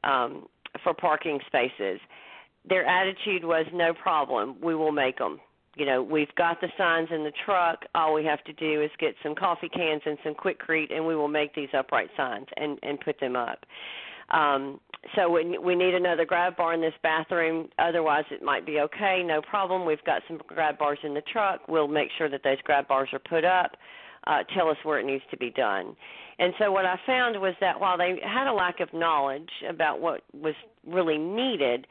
um, 0.05 0.47
for 0.83 0.93
parking 0.93 1.39
spaces. 1.47 1.99
Their 2.67 2.85
attitude 2.85 3.43
was 3.43 3.65
no 3.73 3.93
problem. 3.93 4.55
We 4.61 4.75
will 4.75 4.91
make 4.91 5.17
them. 5.17 5.39
You 5.75 5.85
know, 5.85 6.01
we've 6.01 6.33
got 6.35 6.61
the 6.61 6.69
signs 6.77 7.09
in 7.11 7.23
the 7.23 7.33
truck. 7.45 7.83
All 7.95 8.13
we 8.13 8.23
have 8.25 8.43
to 8.45 8.53
do 8.53 8.81
is 8.81 8.89
get 8.97 9.13
some 9.21 9.35
coffee 9.35 9.69
cans 9.69 10.01
and 10.05 10.17
some 10.23 10.33
Quikrete, 10.33 10.93
and 10.93 11.05
we 11.05 11.15
will 11.15 11.27
make 11.27 11.53
these 11.53 11.69
upright 11.73 12.09
signs 12.15 12.47
and 12.55 12.79
and 12.81 12.99
put 12.99 13.19
them 13.19 13.35
up. 13.35 13.65
Um, 14.29 14.79
so 15.15 15.29
we 15.29 15.57
we 15.57 15.75
need 15.75 15.93
another 15.93 16.25
grab 16.25 16.55
bar 16.55 16.73
in 16.73 16.81
this 16.81 16.93
bathroom. 17.03 17.69
Otherwise, 17.77 18.23
it 18.31 18.41
might 18.41 18.65
be 18.65 18.79
okay. 18.79 19.21
No 19.23 19.41
problem. 19.41 19.85
We've 19.85 20.03
got 20.05 20.21
some 20.27 20.39
grab 20.47 20.77
bars 20.77 20.99
in 21.03 21.13
the 21.13 21.21
truck. 21.21 21.67
We'll 21.67 21.87
make 21.87 22.09
sure 22.17 22.29
that 22.29 22.41
those 22.43 22.61
grab 22.63 22.87
bars 22.87 23.09
are 23.13 23.19
put 23.19 23.43
up. 23.43 23.75
Uh, 24.25 24.43
tell 24.55 24.69
us 24.69 24.77
where 24.83 24.99
it 24.99 25.05
needs 25.05 25.23
to 25.29 25.37
be 25.37 25.51
done. 25.51 25.95
And 26.39 26.53
so 26.59 26.71
what 26.71 26.85
I 26.85 26.99
found 27.05 27.39
was 27.39 27.53
that 27.61 27.79
while 27.79 27.97
they 27.97 28.19
had 28.23 28.47
a 28.47 28.53
lack 28.53 28.79
of 28.79 28.93
knowledge 28.93 29.49
about 29.69 30.01
what 30.01 30.21
was 30.33 30.55
really 30.85 31.17
needed, 31.17 31.87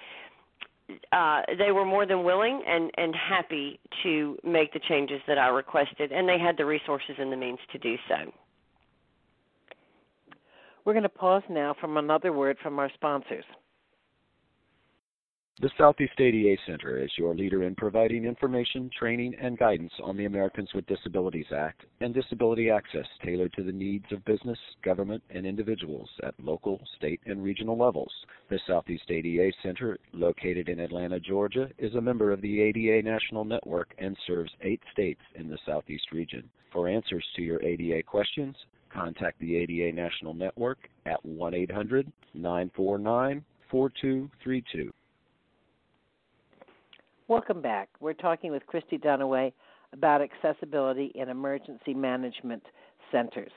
uh, 1.13 1.43
they 1.59 1.73
were 1.73 1.85
more 1.85 2.05
than 2.05 2.25
willing 2.25 2.63
and, 2.67 2.91
and 2.99 3.15
happy 3.15 3.81
to 4.03 4.37
make 4.45 4.73
the 4.73 4.81
changes 4.81 5.21
that 5.27 5.39
I 5.39 5.49
requested, 5.49 6.13
and 6.13 6.29
they 6.29 6.39
had 6.39 6.57
the 6.59 6.67
resources 6.67 7.17
and 7.19 7.33
the 7.33 7.37
means 7.37 7.59
to 7.73 7.79
do 7.79 7.97
so. 8.09 8.33
We're 10.85 10.93
going 10.93 11.05
to 11.05 11.09
pause 11.09 11.43
now 11.49 11.75
from 11.81 11.97
another 11.97 12.33
word 12.33 12.59
from 12.63 12.79
our 12.79 12.91
sponsors. 12.93 13.45
The 15.61 15.71
Southeast 15.79 16.19
ADA 16.19 16.61
Center 16.67 16.99
is 16.99 17.17
your 17.17 17.33
leader 17.33 17.63
in 17.63 17.77
providing 17.77 18.25
information, 18.25 18.91
training, 18.99 19.37
and 19.37 19.57
guidance 19.57 19.93
on 20.03 20.17
the 20.17 20.25
Americans 20.25 20.75
with 20.75 20.85
Disabilities 20.87 21.53
Act 21.57 21.87
and 22.01 22.13
disability 22.13 22.71
access 22.71 23.07
tailored 23.23 23.53
to 23.53 23.63
the 23.63 23.71
needs 23.71 24.11
of 24.11 24.25
business, 24.25 24.59
government, 24.83 25.23
and 25.31 25.47
individuals 25.47 26.11
at 26.25 26.35
local, 26.41 26.83
state, 26.97 27.21
and 27.27 27.41
regional 27.41 27.79
levels. 27.79 28.13
The 28.51 28.59
Southeast 28.67 29.09
ADA 29.09 29.53
Center, 29.63 29.97
located 30.13 30.69
in 30.69 30.81
Atlanta, 30.81 31.21
Georgia, 31.21 31.71
is 31.79 31.95
a 31.95 32.01
member 32.01 32.33
of 32.33 32.41
the 32.41 32.61
ADA 32.61 33.09
National 33.09 33.45
Network 33.45 33.95
and 33.99 34.17
serves 34.27 34.51
eight 34.61 34.83
states 34.91 35.23
in 35.37 35.49
the 35.49 35.59
Southeast 35.65 36.11
region. 36.11 36.51
For 36.73 36.89
answers 36.89 37.25
to 37.37 37.43
your 37.43 37.63
ADA 37.63 38.03
questions, 38.03 38.57
contact 38.93 39.39
the 39.39 39.55
ADA 39.55 39.95
National 39.95 40.35
Network 40.35 40.79
at 41.07 41.25
1 41.25 41.55
800 41.55 42.11
949 42.35 43.45
4232. 43.71 44.93
Welcome 47.27 47.63
back. 47.63 47.89
We're 48.01 48.13
talking 48.13 48.51
with 48.51 48.67
Christy 48.67 48.99
Dunaway 48.99 49.51
about 49.95 50.21
accessibility 50.21 51.11
in 51.15 51.31
emergency 51.31 51.95
management 51.95 52.63
centers. 53.11 53.53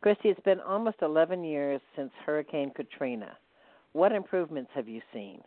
Christy, 0.00 0.30
it's 0.30 0.40
been 0.40 0.60
almost 0.60 0.96
11 1.02 1.44
years 1.44 1.82
since 1.94 2.10
Hurricane 2.24 2.72
Katrina. 2.74 3.36
What 3.92 4.12
improvements 4.12 4.70
have 4.74 4.88
you 4.88 5.02
seen? 5.12 5.42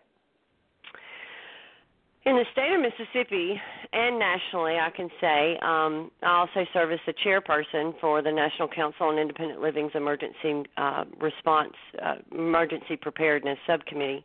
In 2.25 2.36
the 2.36 2.46
state 2.51 2.72
of 2.72 2.79
Mississippi 2.79 3.60
and 3.91 4.20
nationally, 4.20 4.75
I 4.75 4.91
can 4.96 5.10
say 5.20 5.58
um, 5.63 6.12
I 6.22 6.38
also 6.38 6.65
serve 6.74 6.91
as 6.91 7.00
the 7.08 7.13
chairperson 7.25 8.00
for 8.00 8.22
the 8.22 8.32
National 8.32 8.67
Council 8.67 9.08
on 9.08 9.17
Independent 9.17 9.62
Living's 9.62 9.91
Emergency 9.96 10.63
uh, 10.77 11.05
Response, 11.20 11.74
uh, 12.05 12.15
Emergency 12.32 12.98
Preparedness 13.01 13.58
Subcommittee. 13.65 14.24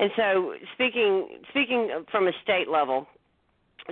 And 0.00 0.10
so, 0.16 0.54
speaking 0.72 1.40
speaking 1.50 2.04
from 2.10 2.26
a 2.26 2.32
state 2.42 2.70
level, 2.70 3.06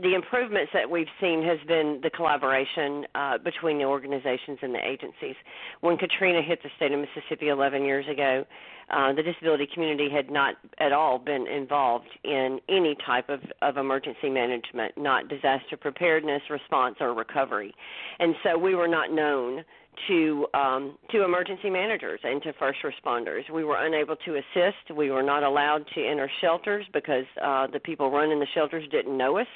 the 0.00 0.14
improvements 0.14 0.70
that 0.72 0.88
we've 0.88 1.10
seen 1.20 1.42
has 1.42 1.58
been 1.68 2.00
the 2.02 2.08
collaboration 2.08 3.04
uh, 3.14 3.36
between 3.36 3.76
the 3.76 3.84
organizations 3.84 4.58
and 4.62 4.74
the 4.74 4.80
agencies. 4.82 5.36
When 5.82 5.98
Katrina 5.98 6.40
hit 6.40 6.62
the 6.62 6.70
state 6.76 6.92
of 6.92 7.00
Mississippi 7.00 7.48
11 7.48 7.84
years 7.84 8.06
ago, 8.08 8.46
uh, 8.88 9.12
the 9.12 9.22
disability 9.22 9.68
community 9.74 10.08
had 10.10 10.30
not 10.30 10.54
at 10.78 10.92
all 10.92 11.18
been 11.18 11.46
involved 11.46 12.08
in 12.24 12.58
any 12.70 12.96
type 13.04 13.28
of, 13.28 13.40
of 13.60 13.76
emergency 13.76 14.30
management, 14.30 14.96
not 14.96 15.28
disaster 15.28 15.76
preparedness, 15.78 16.40
response, 16.48 16.96
or 17.00 17.12
recovery. 17.12 17.74
And 18.18 18.34
so 18.42 18.56
we 18.56 18.74
were 18.74 18.88
not 18.88 19.12
known 19.12 19.62
to 20.06 20.46
um, 20.54 20.98
to 21.10 21.24
emergency 21.24 21.70
managers 21.70 22.20
and 22.22 22.42
to 22.42 22.52
first 22.54 22.78
responders. 22.84 23.42
We 23.52 23.64
were 23.64 23.84
unable 23.84 24.16
to 24.16 24.36
assist. 24.36 24.96
We 24.96 25.10
were 25.10 25.22
not 25.22 25.42
allowed 25.42 25.84
to 25.94 26.06
enter 26.06 26.30
shelters 26.40 26.86
because 26.92 27.24
uh, 27.42 27.66
the 27.72 27.80
people 27.80 28.10
running 28.10 28.38
the 28.38 28.46
shelters 28.54 28.84
didn't 28.90 29.16
know 29.16 29.38
us. 29.38 29.46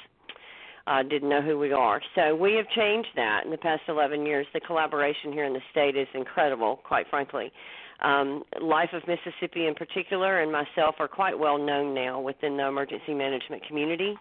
uh, 0.87 1.03
didn't 1.03 1.29
know 1.29 1.41
who 1.41 1.57
we 1.57 1.71
are. 1.71 2.01
So 2.15 2.35
we 2.35 2.53
have 2.55 2.67
changed 2.75 3.09
that 3.15 3.41
in 3.45 3.51
the 3.51 3.57
past 3.57 3.83
11 3.87 4.25
years. 4.25 4.45
The 4.53 4.59
collaboration 4.59 5.31
here 5.31 5.45
in 5.45 5.53
the 5.53 5.61
state 5.71 5.95
is 5.95 6.07
incredible, 6.13 6.81
quite 6.83 7.07
frankly. 7.09 7.51
Um, 8.01 8.43
Life 8.61 8.89
of 8.93 9.03
Mississippi, 9.07 9.67
in 9.67 9.75
particular, 9.75 10.41
and 10.41 10.51
myself 10.51 10.95
are 10.99 11.07
quite 11.07 11.37
well 11.37 11.57
known 11.57 11.93
now 11.93 12.19
within 12.19 12.57
the 12.57 12.67
emergency 12.67 13.13
management 13.13 13.65
community 13.67 14.15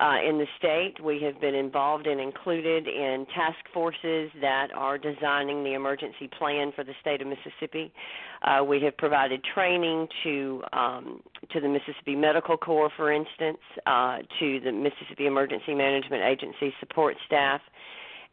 uh, 0.00 0.16
in 0.26 0.38
the 0.38 0.46
state. 0.58 1.02
We 1.02 1.20
have 1.22 1.40
been 1.40 1.54
involved 1.54 2.06
and 2.06 2.20
included 2.20 2.86
in 2.86 3.26
task 3.34 3.58
forces 3.72 4.30
that 4.40 4.68
are 4.74 4.98
designing 4.98 5.64
the 5.64 5.74
emergency 5.74 6.28
plan 6.38 6.72
for 6.74 6.84
the 6.84 6.92
state 7.00 7.20
of 7.20 7.26
Mississippi. 7.26 7.92
Uh, 8.42 8.62
we 8.64 8.80
have 8.82 8.96
provided 8.96 9.42
training 9.54 10.06
to 10.22 10.62
um, 10.72 11.20
to 11.50 11.60
the 11.60 11.68
Mississippi 11.68 12.14
Medical 12.14 12.56
Corps, 12.56 12.90
for 12.96 13.12
instance, 13.12 13.58
uh, 13.86 14.18
to 14.38 14.60
the 14.60 14.72
Mississippi 14.72 15.26
Emergency 15.26 15.74
Management 15.74 16.22
Agency 16.22 16.72
support 16.80 17.16
staff 17.26 17.60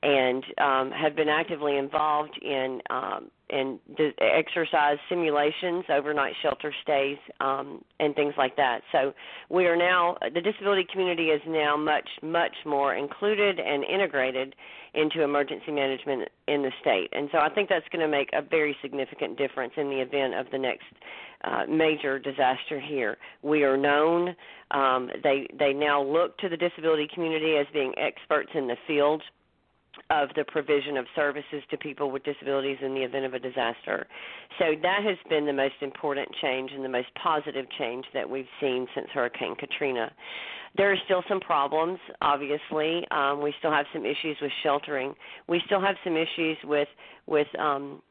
and 0.04 0.44
um, 0.60 0.92
have 0.92 1.16
been 1.16 1.30
actively 1.30 1.78
involved 1.78 2.38
in 2.42 2.82
um, 2.90 3.32
in 3.50 3.80
exercise 4.20 4.98
simulations, 5.08 5.86
overnight 5.90 6.34
shelter 6.42 6.74
stays, 6.82 7.18
um, 7.40 7.84
and 8.00 8.16
things 8.16 8.34
like 8.38 8.56
that. 8.56 8.82
So 8.92 9.14
we 9.50 9.66
are 9.66 9.76
now 9.76 10.18
the 10.34 10.42
disability 10.42 10.86
community 10.92 11.28
is 11.28 11.42
now 11.48 11.78
much 11.78 12.10
much 12.24 12.56
more 12.66 12.96
included 12.96 13.60
and 13.60 13.84
integrated 13.84 14.56
into 14.94 15.22
emergency 15.22 15.72
management 15.72 16.30
in 16.48 16.64
the 16.64 16.72
state, 16.82 17.10
and 17.12 17.30
so 17.32 17.40
I 17.40 17.50
think 17.50 17.70
that's 17.70 17.88
going 17.92 18.02
to 18.02 18.08
make 18.08 18.30
a 18.34 18.42
very 18.42 18.76
significant 18.82 19.38
difference 19.38 19.74
in 19.78 19.90
the 19.90 20.02
event 20.02 20.34
of 20.34 20.48
the 20.52 20.58
next 20.58 20.86
uh, 21.44 21.66
major 21.70 22.18
disaster 22.18 22.80
here. 22.80 23.18
We 23.44 23.64
are 23.64 23.78
known. 23.78 24.36
Um, 24.72 25.12
they 25.24 25.48
they 25.58 25.74
now 25.74 26.02
look 26.02 26.38
to 26.40 26.50
the 26.50 26.58
disability 26.58 27.08
community 27.14 27.58
as 27.58 27.68
being 27.74 27.94
experts 27.98 28.50
in 28.56 28.68
the 28.68 28.78
field 28.88 29.22
of 30.10 30.30
the 30.36 30.44
provision 30.46 30.98
of 30.98 31.06
services 31.16 31.64
to 31.72 31.78
people 31.78 32.12
with 32.12 32.24
disabilities 32.24 32.78
in 32.82 32.94
the 32.94 33.02
event 33.02 33.26
of 33.26 33.34
a 33.34 33.40
disaster. 33.40 34.08
So 34.60 34.66
that 34.82 35.04
has 35.04 35.18
been 35.30 35.46
the 35.46 35.54
most 35.54 35.76
important 35.82 36.28
change 36.42 36.72
and 36.74 36.84
the 36.84 36.90
most 36.90 37.08
positive 37.22 37.66
change 37.78 38.06
that 38.14 38.30
we've 38.30 38.46
seen 38.60 38.88
since 38.96 39.08
Hurricane 39.14 39.56
Katrina. 39.56 40.12
There 40.78 40.92
are 40.92 40.98
still 41.06 41.24
some 41.30 41.40
problems, 41.40 42.00
obviously. 42.22 43.06
Um, 43.12 43.42
we 43.42 43.54
still 43.60 43.72
have 43.72 43.86
some 43.94 44.06
issues 44.06 44.38
with 44.42 44.52
sheltering. 44.64 45.14
We 45.48 45.62
still 45.66 45.82
have 45.82 45.96
some 46.04 46.18
issues 46.18 46.58
with 46.64 46.90
with 47.28 47.48
um, 47.58 48.02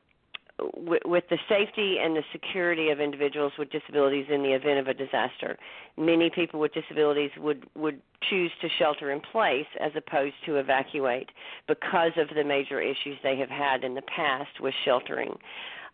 with 0.61 1.25
the 1.31 1.39
safety 1.49 1.97
and 2.01 2.15
the 2.17 2.23
security 2.33 2.91
of 2.91 3.01
individuals 3.01 3.53
with 3.59 3.71
disabilities 3.71 4.27
in 4.31 4.43
the 4.43 4.53
event 4.53 4.79
of 4.79 4.87
a 4.87 4.95
disaster. 4.95 5.59
Many 5.97 6.31
people 6.31 6.61
with 6.61 6.73
disabilities 6.73 7.31
would 7.39 7.67
would 7.75 8.01
choose 8.31 8.53
to 8.61 8.69
shelter 8.79 9.11
in 9.11 9.21
place 9.21 9.67
as 9.81 9.93
opposed 9.97 10.35
to 10.47 10.57
evacuate 10.57 11.31
because 11.67 12.13
of 12.17 12.29
the 12.35 12.45
major 12.45 12.81
issues 12.81 13.19
they 13.23 13.37
have 13.37 13.51
had 13.51 13.85
in 13.85 13.95
the 13.95 14.03
past 14.03 14.61
with 14.61 14.75
sheltering. 14.85 15.37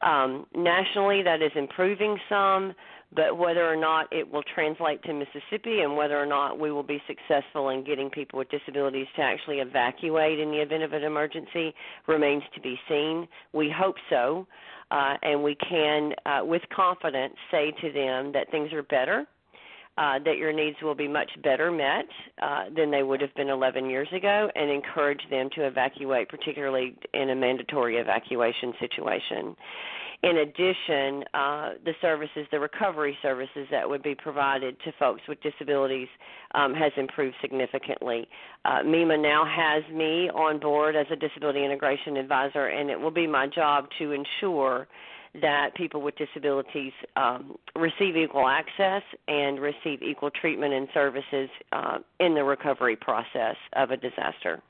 Um, 0.02 0.46
nationally, 0.54 1.22
that 1.22 1.42
is 1.42 1.52
improving 1.54 2.18
some, 2.28 2.72
but 3.14 3.36
whether 3.36 3.66
or 3.66 3.76
not 3.76 4.06
it 4.12 4.30
will 4.30 4.42
translate 4.54 5.02
to 5.02 5.12
Mississippi 5.12 5.80
and 5.80 5.96
whether 5.96 6.20
or 6.20 6.26
not 6.26 6.58
we 6.58 6.70
will 6.70 6.84
be 6.84 7.02
successful 7.06 7.70
in 7.70 7.84
getting 7.84 8.08
people 8.08 8.38
with 8.38 8.48
disabilities 8.50 9.06
to 9.16 9.22
actually 9.22 9.58
evacuate 9.58 10.38
in 10.38 10.50
the 10.50 10.58
event 10.60 10.82
of 10.82 10.92
an 10.92 11.02
emergency 11.02 11.74
remains 12.06 12.42
to 12.54 12.60
be 12.60 12.78
seen. 12.88 13.26
We 13.52 13.72
hope 13.76 13.96
so, 14.08 14.46
uh, 14.90 15.14
and 15.22 15.42
we 15.42 15.56
can, 15.56 16.12
uh, 16.24 16.44
with 16.44 16.62
confidence, 16.74 17.34
say 17.50 17.72
to 17.80 17.92
them 17.92 18.32
that 18.32 18.50
things 18.50 18.72
are 18.72 18.82
better. 18.84 19.26
Uh, 19.98 20.18
that 20.24 20.38
your 20.38 20.52
needs 20.52 20.76
will 20.82 20.94
be 20.94 21.08
much 21.08 21.30
better 21.42 21.70
met 21.70 22.06
uh, 22.40 22.64
than 22.74 22.90
they 22.90 23.02
would 23.02 23.20
have 23.20 23.34
been 23.34 23.48
11 23.48 23.90
years 23.90 24.08
ago, 24.16 24.48
and 24.54 24.70
encourage 24.70 25.20
them 25.28 25.50
to 25.54 25.66
evacuate, 25.66 26.26
particularly 26.28 26.96
in 27.12 27.30
a 27.30 27.34
mandatory 27.34 27.96
evacuation 27.96 28.72
situation. 28.80 29.54
In 30.22 30.36
addition, 30.36 31.24
uh, 31.32 31.70
the 31.82 31.94
services, 32.02 32.46
the 32.50 32.60
recovery 32.60 33.16
services 33.22 33.66
that 33.70 33.88
would 33.88 34.02
be 34.02 34.14
provided 34.14 34.76
to 34.84 34.92
folks 34.98 35.22
with 35.26 35.38
disabilities 35.42 36.08
um, 36.54 36.74
has 36.74 36.92
improved 36.98 37.36
significantly. 37.40 38.28
Uh, 38.66 38.82
MEMA 38.84 39.16
now 39.16 39.46
has 39.46 39.82
me 39.94 40.28
on 40.28 40.60
board 40.60 40.94
as 40.94 41.06
a 41.10 41.16
disability 41.16 41.64
integration 41.64 42.18
advisor, 42.18 42.66
and 42.66 42.90
it 42.90 43.00
will 43.00 43.10
be 43.10 43.26
my 43.26 43.46
job 43.46 43.86
to 43.98 44.12
ensure 44.12 44.88
that 45.40 45.74
people 45.74 46.02
with 46.02 46.14
disabilities 46.16 46.92
um, 47.16 47.56
receive 47.74 48.16
equal 48.16 48.46
access 48.46 49.02
and 49.28 49.58
receive 49.58 50.02
equal 50.02 50.30
treatment 50.30 50.74
and 50.74 50.88
services 50.92 51.48
uh, 51.72 51.98
in 52.18 52.34
the 52.34 52.44
recovery 52.44 52.96
process 52.96 53.56
of 53.74 53.90
a 53.90 53.96
disaster. 53.96 54.60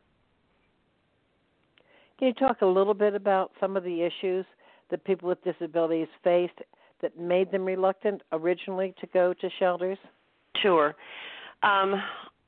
Can 2.18 2.28
you 2.28 2.34
talk 2.34 2.60
a 2.60 2.66
little 2.66 2.94
bit 2.94 3.14
about 3.14 3.50
some 3.58 3.76
of 3.76 3.82
the 3.82 4.02
issues 4.02 4.44
that 4.90 5.04
people 5.04 5.28
with 5.28 5.42
disabilities 5.44 6.08
faced 6.22 6.58
that 7.02 7.18
made 7.18 7.50
them 7.50 7.64
reluctant 7.64 8.22
originally 8.32 8.94
to 9.00 9.06
go 9.08 9.32
to 9.34 9.48
shelters? 9.58 9.98
Sure. 10.62 10.94
Um, 11.62 11.94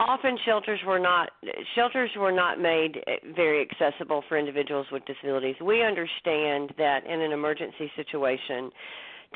often 0.01 0.37
shelters 0.45 0.81
were 0.87 0.99
not 0.99 1.31
shelters 1.75 2.11
were 2.17 2.33
not 2.33 2.61
made 2.61 2.99
very 3.35 3.67
accessible 3.67 4.25
for 4.29 4.39
individuals 4.39 4.87
with 4.91 5.05
disabilities. 5.05 5.57
We 5.63 5.83
understand 5.85 6.73
that 6.79 7.07
in 7.07 7.21
an 7.21 7.33
emergency 7.33 7.91
situation, 7.97 8.71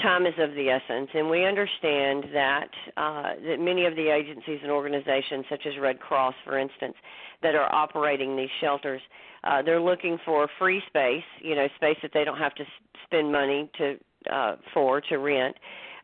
time 0.03 0.27
is 0.27 0.35
of 0.39 0.55
the 0.55 0.69
essence, 0.69 1.11
and 1.15 1.29
we 1.29 1.45
understand 1.45 2.25
that 2.33 2.69
uh, 2.97 3.33
that 3.47 3.61
many 3.61 3.87
of 3.87 3.97
the 3.97 4.09
agencies 4.09 4.61
and 4.63 4.71
organizations, 4.71 5.45
such 5.49 5.67
as 5.67 5.75
Red 5.81 6.01
Cross, 6.01 6.35
for 6.45 6.59
instance, 6.59 6.95
that 7.43 7.55
are 7.55 7.73
operating 7.75 8.37
these 8.37 8.49
shelters, 8.61 9.01
uh, 9.45 9.63
they're 9.63 9.81
looking 9.81 10.19
for 10.25 10.49
free 10.59 10.83
space, 10.87 11.25
you 11.41 11.55
know, 11.55 11.67
space 11.77 11.97
that 12.03 12.11
they 12.15 12.25
don't 12.25 12.39
have 12.39 12.55
to 12.57 12.65
spend 13.05 13.31
money 13.31 13.71
to 13.79 13.97
uh, 14.31 14.57
for 14.73 15.01
to 15.01 15.17
rent, 15.17 15.57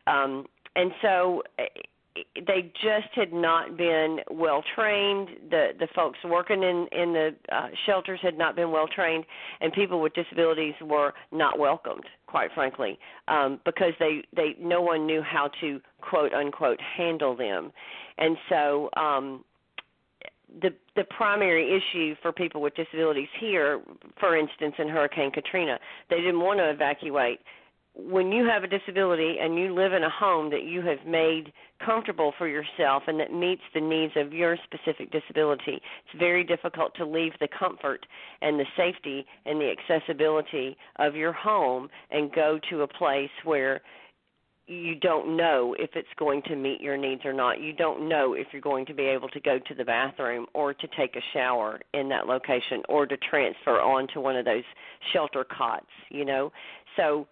um, 0.07 0.45
and 0.75 0.91
so 1.01 1.43
eh, 1.59 1.63
they 2.47 2.71
just 2.81 3.13
had 3.15 3.33
not 3.33 3.75
been 3.77 4.19
well 4.31 4.63
trained. 4.75 5.29
The 5.49 5.69
the 5.79 5.87
folks 5.95 6.19
working 6.23 6.63
in 6.63 6.87
in 6.91 7.13
the 7.13 7.35
uh, 7.51 7.67
shelters 7.85 8.19
had 8.21 8.37
not 8.37 8.55
been 8.55 8.71
well 8.71 8.87
trained, 8.87 9.25
and 9.61 9.73
people 9.73 10.01
with 10.01 10.13
disabilities 10.13 10.75
were 10.81 11.13
not 11.31 11.59
welcomed. 11.59 12.05
Quite 12.33 12.51
frankly, 12.55 12.97
um, 13.27 13.59
because 13.63 13.93
they 13.99 14.23
they 14.35 14.55
no 14.59 14.81
one 14.81 15.05
knew 15.05 15.21
how 15.21 15.51
to 15.61 15.79
quote 16.01 16.33
unquote 16.33 16.79
handle 16.81 17.35
them, 17.35 17.71
and 18.17 18.35
so 18.49 18.89
um, 18.97 19.45
the 20.59 20.71
the 20.95 21.03
primary 21.15 21.77
issue 21.77 22.15
for 22.23 22.31
people 22.31 22.59
with 22.59 22.73
disabilities 22.73 23.27
here, 23.39 23.81
for 24.19 24.35
instance, 24.35 24.73
in 24.79 24.87
Hurricane 24.87 25.29
Katrina, 25.29 25.77
they 26.09 26.21
didn't 26.21 26.39
want 26.39 26.57
to 26.57 26.71
evacuate. 26.71 27.39
When 27.95 28.31
you 28.31 28.45
have 28.45 28.63
a 28.63 28.67
disability 28.67 29.37
and 29.39 29.57
you 29.57 29.73
live 29.73 29.93
in 29.93 30.03
a 30.03 30.09
home 30.09 30.49
that 30.49 30.63
you 30.63 30.81
have 30.81 31.05
made 31.05 31.53
comfortable 31.85 32.33
for 32.37 32.47
yourself 32.47 33.03
and 33.07 33.19
that 33.19 33.31
meets 33.31 33.61
the 33.73 33.81
needs 33.81 34.13
of 34.15 34.33
your 34.33 34.57
specific 34.63 35.11
disability, 35.11 35.75
it's 35.75 36.19
very 36.19 36.43
difficult 36.43 36.95
to 36.95 37.05
leave 37.05 37.33
the 37.39 37.47
comfort 37.47 38.05
and 38.41 38.59
the 38.59 38.65
safety 38.75 39.25
and 39.45 39.61
the 39.61 39.71
accessibility 39.71 40.75
of 40.97 41.15
your 41.15 41.33
home 41.33 41.87
and 42.09 42.33
go 42.33 42.59
to 42.71 42.81
a 42.81 42.87
place 42.87 43.29
where 43.43 43.81
you 44.65 44.95
don't 44.95 45.35
know 45.35 45.75
if 45.77 45.91
it's 45.93 46.07
going 46.17 46.41
to 46.43 46.55
meet 46.55 46.79
your 46.81 46.97
needs 46.97 47.21
or 47.25 47.33
not. 47.33 47.59
You 47.59 47.73
don't 47.73 48.07
know 48.07 48.33
if 48.33 48.47
you're 48.51 48.61
going 48.61 48.85
to 48.85 48.93
be 48.93 49.03
able 49.03 49.27
to 49.29 49.39
go 49.39 49.59
to 49.59 49.75
the 49.75 49.83
bathroom 49.83 50.45
or 50.53 50.73
to 50.73 50.87
take 50.97 51.15
a 51.15 51.21
shower 51.33 51.79
in 51.93 52.07
that 52.09 52.27
location 52.27 52.81
or 52.87 53.05
to 53.05 53.17
transfer 53.17 53.79
onto 53.81 54.21
one 54.21 54.37
of 54.37 54.45
those 54.45 54.63
shelter 55.11 55.43
cots, 55.43 55.85
you 56.09 56.23
know. 56.23 56.51
So 56.95 57.27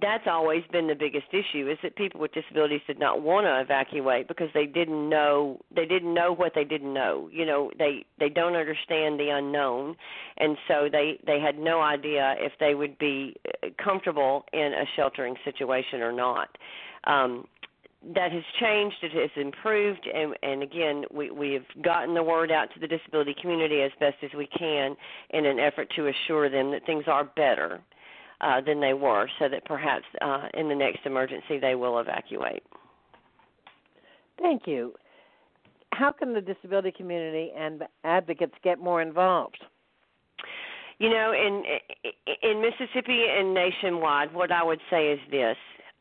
that's 0.00 0.24
always 0.26 0.62
been 0.72 0.88
the 0.88 0.94
biggest 0.94 1.26
issue 1.30 1.70
is 1.70 1.78
that 1.82 1.96
people 1.96 2.20
with 2.20 2.32
disabilities 2.32 2.80
did 2.86 2.98
not 2.98 3.22
want 3.22 3.46
to 3.46 3.60
evacuate 3.60 4.26
because 4.26 4.48
they 4.54 4.66
didn't 4.66 5.08
know 5.08 5.60
they 5.74 5.86
didn't 5.86 6.12
know 6.12 6.32
what 6.34 6.52
they 6.54 6.64
didn't 6.64 6.92
know. 6.92 7.28
You 7.32 7.46
know 7.46 7.70
they 7.78 8.04
they 8.18 8.28
don't 8.28 8.56
understand 8.56 9.20
the 9.20 9.28
unknown. 9.30 9.96
And 10.38 10.56
so 10.66 10.88
they 10.90 11.20
they 11.26 11.38
had 11.38 11.58
no 11.58 11.80
idea 11.80 12.34
if 12.38 12.52
they 12.58 12.74
would 12.74 12.98
be 12.98 13.36
uh, 13.62 13.68
comfortable 13.82 14.44
in 14.52 14.72
a 14.72 14.84
sheltering 14.96 15.36
situation 15.44 16.00
or 16.00 16.12
not. 16.12 16.48
Um 17.04 17.46
that 18.14 18.32
has 18.32 18.42
changed. 18.60 18.96
It 19.02 19.12
has 19.12 19.30
improved. 19.36 20.08
And 20.12 20.34
and 20.42 20.62
again 20.62 21.04
we 21.12 21.30
we 21.30 21.52
have 21.52 21.84
gotten 21.84 22.14
the 22.14 22.22
word 22.22 22.50
out 22.50 22.72
to 22.74 22.80
the 22.80 22.88
disability 22.88 23.34
community 23.40 23.82
as 23.82 23.92
best 24.00 24.16
as 24.24 24.30
we 24.36 24.48
can 24.48 24.96
in 25.30 25.46
an 25.46 25.60
effort 25.60 25.88
to 25.96 26.08
assure 26.08 26.50
them 26.50 26.72
that 26.72 26.84
things 26.84 27.04
are 27.06 27.24
better 27.24 27.80
uh, 28.40 28.60
than 28.60 28.80
they 28.80 28.94
were, 28.94 29.28
so 29.38 29.48
that 29.48 29.64
perhaps 29.64 30.04
uh, 30.20 30.48
in 30.54 30.68
the 30.68 30.74
next 30.74 31.00
emergency 31.04 31.58
they 31.60 31.74
will 31.74 31.98
evacuate. 31.98 32.62
Thank 34.40 34.66
you. 34.66 34.94
How 35.92 36.10
can 36.10 36.34
the 36.34 36.40
disability 36.40 36.92
community 36.92 37.52
and 37.56 37.82
advocates 38.02 38.54
get 38.64 38.80
more 38.80 39.00
involved? 39.00 39.58
You 40.98 41.10
know, 41.10 41.32
in 41.32 41.62
in 42.42 42.60
Mississippi 42.60 43.26
and 43.28 43.54
nationwide, 43.54 44.32
what 44.32 44.50
I 44.52 44.62
would 44.62 44.80
say 44.90 45.12
is 45.12 45.20
this: 45.30 45.56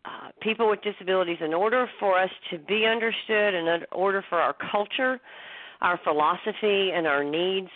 uh, 0.06 0.30
people 0.42 0.70
with 0.70 0.82
disabilities, 0.82 1.38
in 1.42 1.54
order 1.54 1.88
for 2.00 2.20
us 2.20 2.30
to 2.52 2.58
be 2.60 2.86
understood, 2.86 3.54
and 3.54 3.68
in 3.68 3.82
order 3.92 4.24
for 4.30 4.40
our 4.40 4.56
culture 4.72 5.20
our 5.84 6.00
philosophy 6.04 6.92
and 6.96 7.06
our 7.06 7.24
needs 7.24 7.70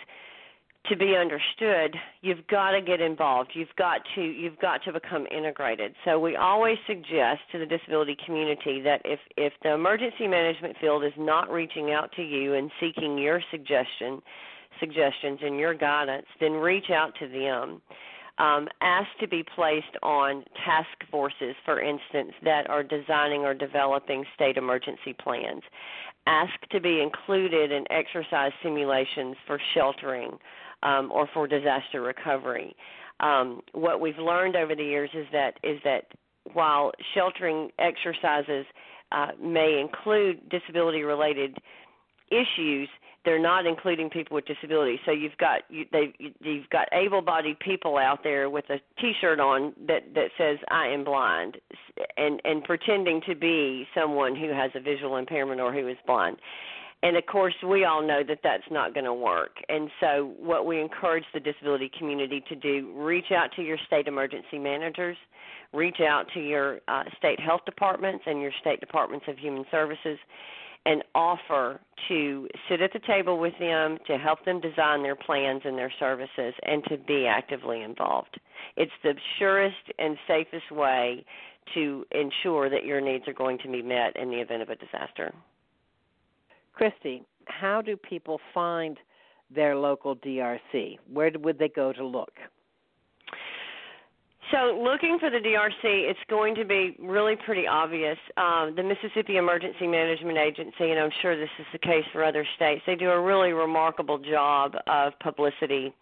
to 0.86 0.96
be 0.96 1.16
understood, 1.16 1.94
you've 2.22 2.46
got 2.46 2.70
to 2.70 2.80
get 2.80 3.00
involved. 3.00 3.50
You've 3.54 3.68
got 3.76 4.00
to 4.14 4.22
you've 4.22 4.58
got 4.58 4.82
to 4.84 4.92
become 4.92 5.26
integrated. 5.26 5.94
So 6.04 6.18
we 6.18 6.36
always 6.36 6.76
suggest 6.86 7.40
to 7.52 7.58
the 7.58 7.66
disability 7.66 8.16
community 8.24 8.80
that 8.82 9.02
if 9.04 9.20
if 9.36 9.52
the 9.62 9.74
emergency 9.74 10.26
management 10.26 10.76
field 10.80 11.04
is 11.04 11.12
not 11.18 11.50
reaching 11.50 11.92
out 11.92 12.10
to 12.12 12.22
you 12.22 12.54
and 12.54 12.70
seeking 12.80 13.18
your 13.18 13.40
suggestion 13.50 14.22
suggestions 14.80 15.40
and 15.42 15.58
your 15.58 15.74
guidance, 15.74 16.26
then 16.40 16.52
reach 16.52 16.90
out 16.90 17.12
to 17.18 17.28
them. 17.28 17.82
Um, 18.38 18.68
ask 18.80 19.08
to 19.20 19.26
be 19.26 19.42
placed 19.42 19.96
on 20.02 20.44
task 20.64 21.10
forces, 21.10 21.56
for 21.64 21.80
instance, 21.80 22.32
that 22.44 22.70
are 22.70 22.84
designing 22.84 23.40
or 23.40 23.52
developing 23.52 24.24
state 24.34 24.56
emergency 24.56 25.12
plans. 25.20 25.62
Ask 26.26 26.52
to 26.70 26.80
be 26.80 27.00
included 27.00 27.72
in 27.72 27.84
exercise 27.90 28.52
simulations 28.62 29.34
for 29.46 29.58
sheltering 29.74 30.38
um, 30.82 31.10
or 31.12 31.28
for 31.32 31.46
disaster 31.46 32.00
recovery. 32.00 32.74
Um, 33.20 33.62
what 33.72 34.00
we've 34.00 34.18
learned 34.18 34.56
over 34.56 34.74
the 34.74 34.84
years 34.84 35.10
is 35.14 35.26
that 35.32 35.58
is 35.62 35.80
that 35.84 36.04
while 36.52 36.92
sheltering 37.14 37.70
exercises 37.78 38.64
uh, 39.12 39.28
may 39.40 39.80
include 39.80 40.48
disability 40.48 41.02
related 41.02 41.56
issues, 42.30 42.88
they're 43.24 43.40
not 43.40 43.66
including 43.66 44.08
people 44.08 44.34
with 44.34 44.46
disabilities. 44.46 45.00
So 45.04 45.12
you've 45.12 45.36
got 45.38 45.62
you, 45.68 45.84
they 45.90 46.14
you've 46.40 46.70
got 46.70 46.88
able-bodied 46.92 47.58
people 47.58 47.96
out 47.96 48.20
there 48.22 48.48
with 48.48 48.64
a 48.70 48.78
T-shirt 49.00 49.40
on 49.40 49.74
that 49.86 50.14
that 50.14 50.30
says 50.38 50.58
"I 50.70 50.86
am 50.88 51.04
blind," 51.04 51.56
and 52.16 52.40
and 52.44 52.62
pretending 52.62 53.20
to 53.26 53.34
be 53.34 53.86
someone 53.94 54.36
who 54.36 54.48
has 54.48 54.70
a 54.74 54.80
visual 54.80 55.16
impairment 55.16 55.60
or 55.60 55.72
who 55.72 55.88
is 55.88 55.96
blind 56.06 56.36
and 57.02 57.16
of 57.16 57.26
course 57.26 57.54
we 57.66 57.84
all 57.84 58.06
know 58.06 58.22
that 58.26 58.40
that's 58.42 58.70
not 58.70 58.94
going 58.94 59.04
to 59.04 59.14
work. 59.14 59.56
And 59.68 59.90
so 60.00 60.34
what 60.38 60.66
we 60.66 60.80
encourage 60.80 61.24
the 61.32 61.40
disability 61.40 61.90
community 61.98 62.42
to 62.48 62.56
do 62.56 62.92
reach 62.96 63.30
out 63.32 63.50
to 63.56 63.62
your 63.62 63.78
state 63.86 64.08
emergency 64.08 64.58
managers 64.58 65.16
reach 65.72 65.98
out 66.00 66.26
to 66.34 66.40
your 66.40 66.80
uh, 66.88 67.04
state 67.16 67.38
health 67.40 67.60
departments 67.66 68.24
and 68.26 68.40
your 68.40 68.52
state 68.60 68.80
departments 68.80 69.26
of 69.28 69.36
human 69.38 69.64
services 69.70 70.18
and 70.86 71.02
offer 71.14 71.80
to 72.08 72.48
sit 72.68 72.80
at 72.80 72.92
the 72.92 73.00
table 73.06 73.38
with 73.38 73.52
them 73.58 73.98
to 74.06 74.16
help 74.16 74.44
them 74.44 74.60
design 74.60 75.02
their 75.02 75.16
plans 75.16 75.62
and 75.64 75.76
their 75.76 75.92
services 75.98 76.54
and 76.62 76.82
to 76.84 76.96
be 76.96 77.26
actively 77.26 77.82
involved. 77.82 78.40
It's 78.76 78.92
the 79.02 79.14
surest 79.38 79.76
and 79.98 80.16
safest 80.26 80.70
way 80.70 81.24
to 81.74 82.06
ensure 82.12 82.70
that 82.70 82.84
your 82.84 83.00
needs 83.00 83.28
are 83.28 83.34
going 83.34 83.58
to 83.58 83.68
be 83.68 83.82
met 83.82 84.16
in 84.16 84.30
the 84.30 84.40
event 84.40 84.62
of 84.62 84.70
a 84.70 84.76
disaster 84.76 85.34
Christy, 86.78 87.24
how 87.46 87.82
do 87.82 87.96
people 87.96 88.38
find 88.54 88.96
their 89.52 89.74
local 89.74 90.14
DRC? 90.14 90.96
Where 91.12 91.32
would 91.40 91.58
they 91.58 91.70
go 91.70 91.92
to 91.92 92.06
look? 92.06 92.30
So, 94.52 94.80
looking 94.80 95.18
for 95.18 95.28
the 95.28 95.38
DRC, 95.38 95.82
it's 95.82 96.20
going 96.30 96.54
to 96.54 96.64
be 96.64 96.96
really 97.00 97.34
pretty 97.44 97.66
obvious. 97.66 98.16
Um, 98.36 98.74
the 98.76 98.84
Mississippi 98.84 99.38
Emergency 99.38 99.88
Management 99.88 100.38
Agency, 100.38 100.92
and 100.92 101.00
I'm 101.00 101.10
sure 101.20 101.36
this 101.36 101.50
is 101.58 101.66
the 101.72 101.80
case 101.80 102.04
for 102.12 102.22
other 102.24 102.46
states, 102.54 102.82
they 102.86 102.94
do 102.94 103.10
a 103.10 103.20
really 103.20 103.52
remarkable 103.52 104.18
job 104.18 104.74
of 104.86 105.18
publicity. 105.18 105.92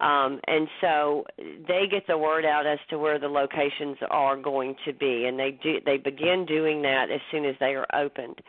Um, 0.00 0.40
and 0.48 0.66
so 0.80 1.24
they 1.68 1.86
get 1.88 2.04
the 2.08 2.18
word 2.18 2.44
out 2.44 2.66
as 2.66 2.80
to 2.90 2.98
where 2.98 3.20
the 3.20 3.28
locations 3.28 3.96
are 4.10 4.36
going 4.36 4.74
to 4.84 4.92
be, 4.92 5.26
and 5.26 5.38
they 5.38 5.52
do 5.62 5.78
they 5.86 5.96
begin 5.96 6.44
doing 6.46 6.82
that 6.82 7.12
as 7.12 7.20
soon 7.30 7.44
as 7.44 7.54
they 7.60 7.76
are 7.76 7.86
opened 7.94 8.40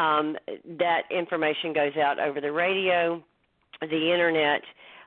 um, 0.00 0.36
that 0.78 1.02
information 1.10 1.72
goes 1.74 1.96
out 1.96 2.18
over 2.18 2.40
the 2.40 2.50
radio, 2.50 3.22
the 3.80 4.12
internet. 4.12 4.62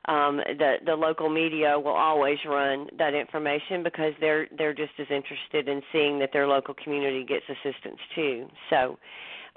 Um, 0.06 0.36
the 0.36 0.76
the 0.84 0.94
local 0.94 1.30
media 1.30 1.78
will 1.78 1.96
always 1.96 2.38
run 2.46 2.88
that 2.98 3.14
information 3.14 3.82
because 3.82 4.12
they're 4.20 4.46
they're 4.56 4.74
just 4.74 4.92
as 4.98 5.06
interested 5.10 5.66
in 5.68 5.82
seeing 5.92 6.18
that 6.18 6.30
their 6.32 6.46
local 6.46 6.74
community 6.74 7.24
gets 7.24 7.44
assistance 7.48 7.98
too. 8.14 8.46
So. 8.70 8.98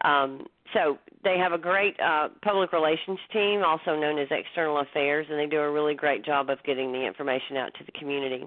Um, 0.06 0.46
so 0.76 1.00
they 1.24 1.40
have 1.40 1.54
a 1.54 1.58
great 1.58 2.00
uh, 2.00 2.28
public 2.44 2.72
relations 2.72 3.18
team, 3.34 3.64
also 3.66 4.00
known 4.00 4.20
as 4.20 4.28
External 4.30 4.78
Affairs, 4.82 5.26
and 5.28 5.40
they 5.40 5.48
do 5.48 5.60
a 5.60 5.72
really 5.72 5.96
great 5.96 6.24
job 6.24 6.52
of 6.52 6.62
getting 6.66 6.92
the 6.92 7.04
information 7.04 7.58
out 7.58 7.74
to 7.80 7.84
the 7.84 7.92
community. 7.94 8.46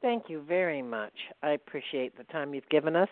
Thank 0.00 0.24
you 0.28 0.44
very 0.46 0.82
much. 0.82 1.14
I 1.42 1.50
appreciate 1.50 2.16
the 2.16 2.22
time 2.24 2.54
you've 2.54 2.68
given 2.68 2.94
us. 2.94 3.08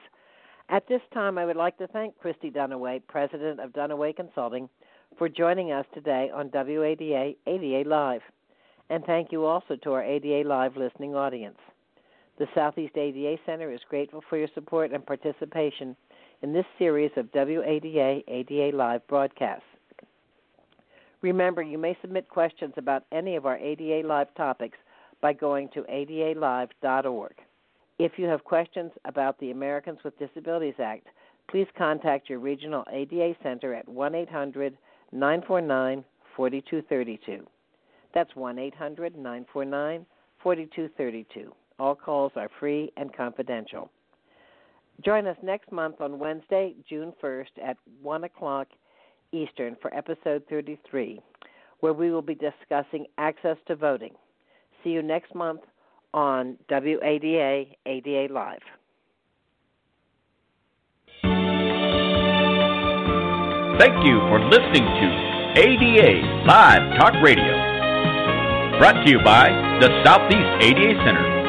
At 0.70 0.86
this 0.86 1.02
time, 1.12 1.36
I 1.36 1.44
would 1.44 1.56
like 1.56 1.76
to 1.78 1.88
thank 1.88 2.16
Christy 2.18 2.48
Dunaway, 2.48 3.02
President 3.08 3.58
of 3.58 3.72
Dunaway 3.72 4.14
Consulting, 4.14 4.68
for 5.18 5.28
joining 5.28 5.72
us 5.72 5.84
today 5.92 6.30
on 6.32 6.48
WADA 6.48 7.34
ADA 7.44 7.88
Live. 7.88 8.20
And 8.88 9.04
thank 9.04 9.32
you 9.32 9.46
also 9.46 9.74
to 9.74 9.92
our 9.94 10.04
ADA 10.04 10.48
Live 10.48 10.76
listening 10.76 11.16
audience. 11.16 11.58
The 12.38 12.46
Southeast 12.54 12.96
ADA 12.96 13.36
Center 13.44 13.72
is 13.72 13.80
grateful 13.88 14.22
for 14.30 14.38
your 14.38 14.46
support 14.54 14.92
and 14.92 15.04
participation 15.04 15.96
in 16.42 16.52
this 16.52 16.66
series 16.78 17.10
of 17.16 17.32
WADA 17.34 18.22
ADA 18.28 18.76
Live 18.76 19.04
broadcasts. 19.08 19.64
Remember, 21.20 21.62
you 21.62 21.78
may 21.78 21.98
submit 22.00 22.28
questions 22.28 22.74
about 22.76 23.06
any 23.10 23.34
of 23.34 23.44
our 23.44 23.58
ADA 23.58 24.06
Live 24.06 24.32
topics 24.36 24.78
by 25.20 25.32
going 25.32 25.68
to 25.70 25.82
adalive.org. 25.82 27.34
If 28.02 28.12
you 28.16 28.24
have 28.28 28.44
questions 28.44 28.92
about 29.04 29.38
the 29.40 29.50
Americans 29.50 29.98
with 30.02 30.18
Disabilities 30.18 30.80
Act, 30.82 31.06
please 31.50 31.66
contact 31.76 32.30
your 32.30 32.38
regional 32.38 32.82
ADA 32.90 33.34
center 33.42 33.74
at 33.74 33.86
1 33.86 34.14
800 34.14 34.78
949 35.12 36.02
4232. 36.34 37.46
That's 38.14 38.34
1 38.34 38.58
800 38.58 39.16
949 39.16 40.06
4232. 40.42 41.52
All 41.78 41.94
calls 41.94 42.32
are 42.36 42.48
free 42.58 42.90
and 42.96 43.14
confidential. 43.14 43.90
Join 45.04 45.26
us 45.26 45.36
next 45.42 45.70
month 45.70 46.00
on 46.00 46.18
Wednesday, 46.18 46.74
June 46.88 47.12
1st 47.22 47.50
at 47.62 47.76
1 48.00 48.24
o'clock 48.24 48.68
Eastern 49.32 49.76
for 49.82 49.94
episode 49.94 50.42
33, 50.48 51.20
where 51.80 51.92
we 51.92 52.10
will 52.10 52.22
be 52.22 52.34
discussing 52.34 53.04
access 53.18 53.58
to 53.66 53.76
voting. 53.76 54.14
See 54.82 54.88
you 54.88 55.02
next 55.02 55.34
month 55.34 55.60
on 56.12 56.56
WADA 56.68 57.66
ADA 57.86 58.32
Live. 58.32 58.60
Thank 63.78 64.04
you 64.04 64.20
for 64.28 64.38
listening 64.50 64.84
to 64.84 65.06
ADA 65.56 66.20
Live 66.46 66.98
Talk 66.98 67.14
Radio. 67.22 67.56
Brought 68.78 69.04
to 69.04 69.10
you 69.10 69.18
by 69.24 69.48
the 69.80 69.88
Southeast 70.04 70.50
ADA 70.60 70.94
Center. 71.04 71.40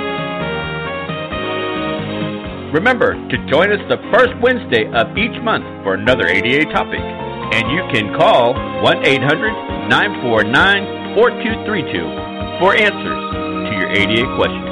Remember 2.73 3.15
to 3.15 3.37
join 3.49 3.71
us 3.71 3.83
the 3.89 3.97
first 4.13 4.31
Wednesday 4.41 4.87
of 4.93 5.17
each 5.17 5.41
month 5.43 5.65
for 5.83 5.95
another 5.95 6.27
ADA 6.27 6.71
topic. 6.71 7.01
And 7.01 7.69
you 7.69 7.83
can 7.91 8.15
call 8.17 8.53
1 8.81 9.05
800 9.05 9.89
949 9.89 11.15
4232 11.15 12.59
for 12.63 12.75
answers 12.75 13.40
your 13.69 13.89
ADA 13.91 14.35
questions. 14.35 14.70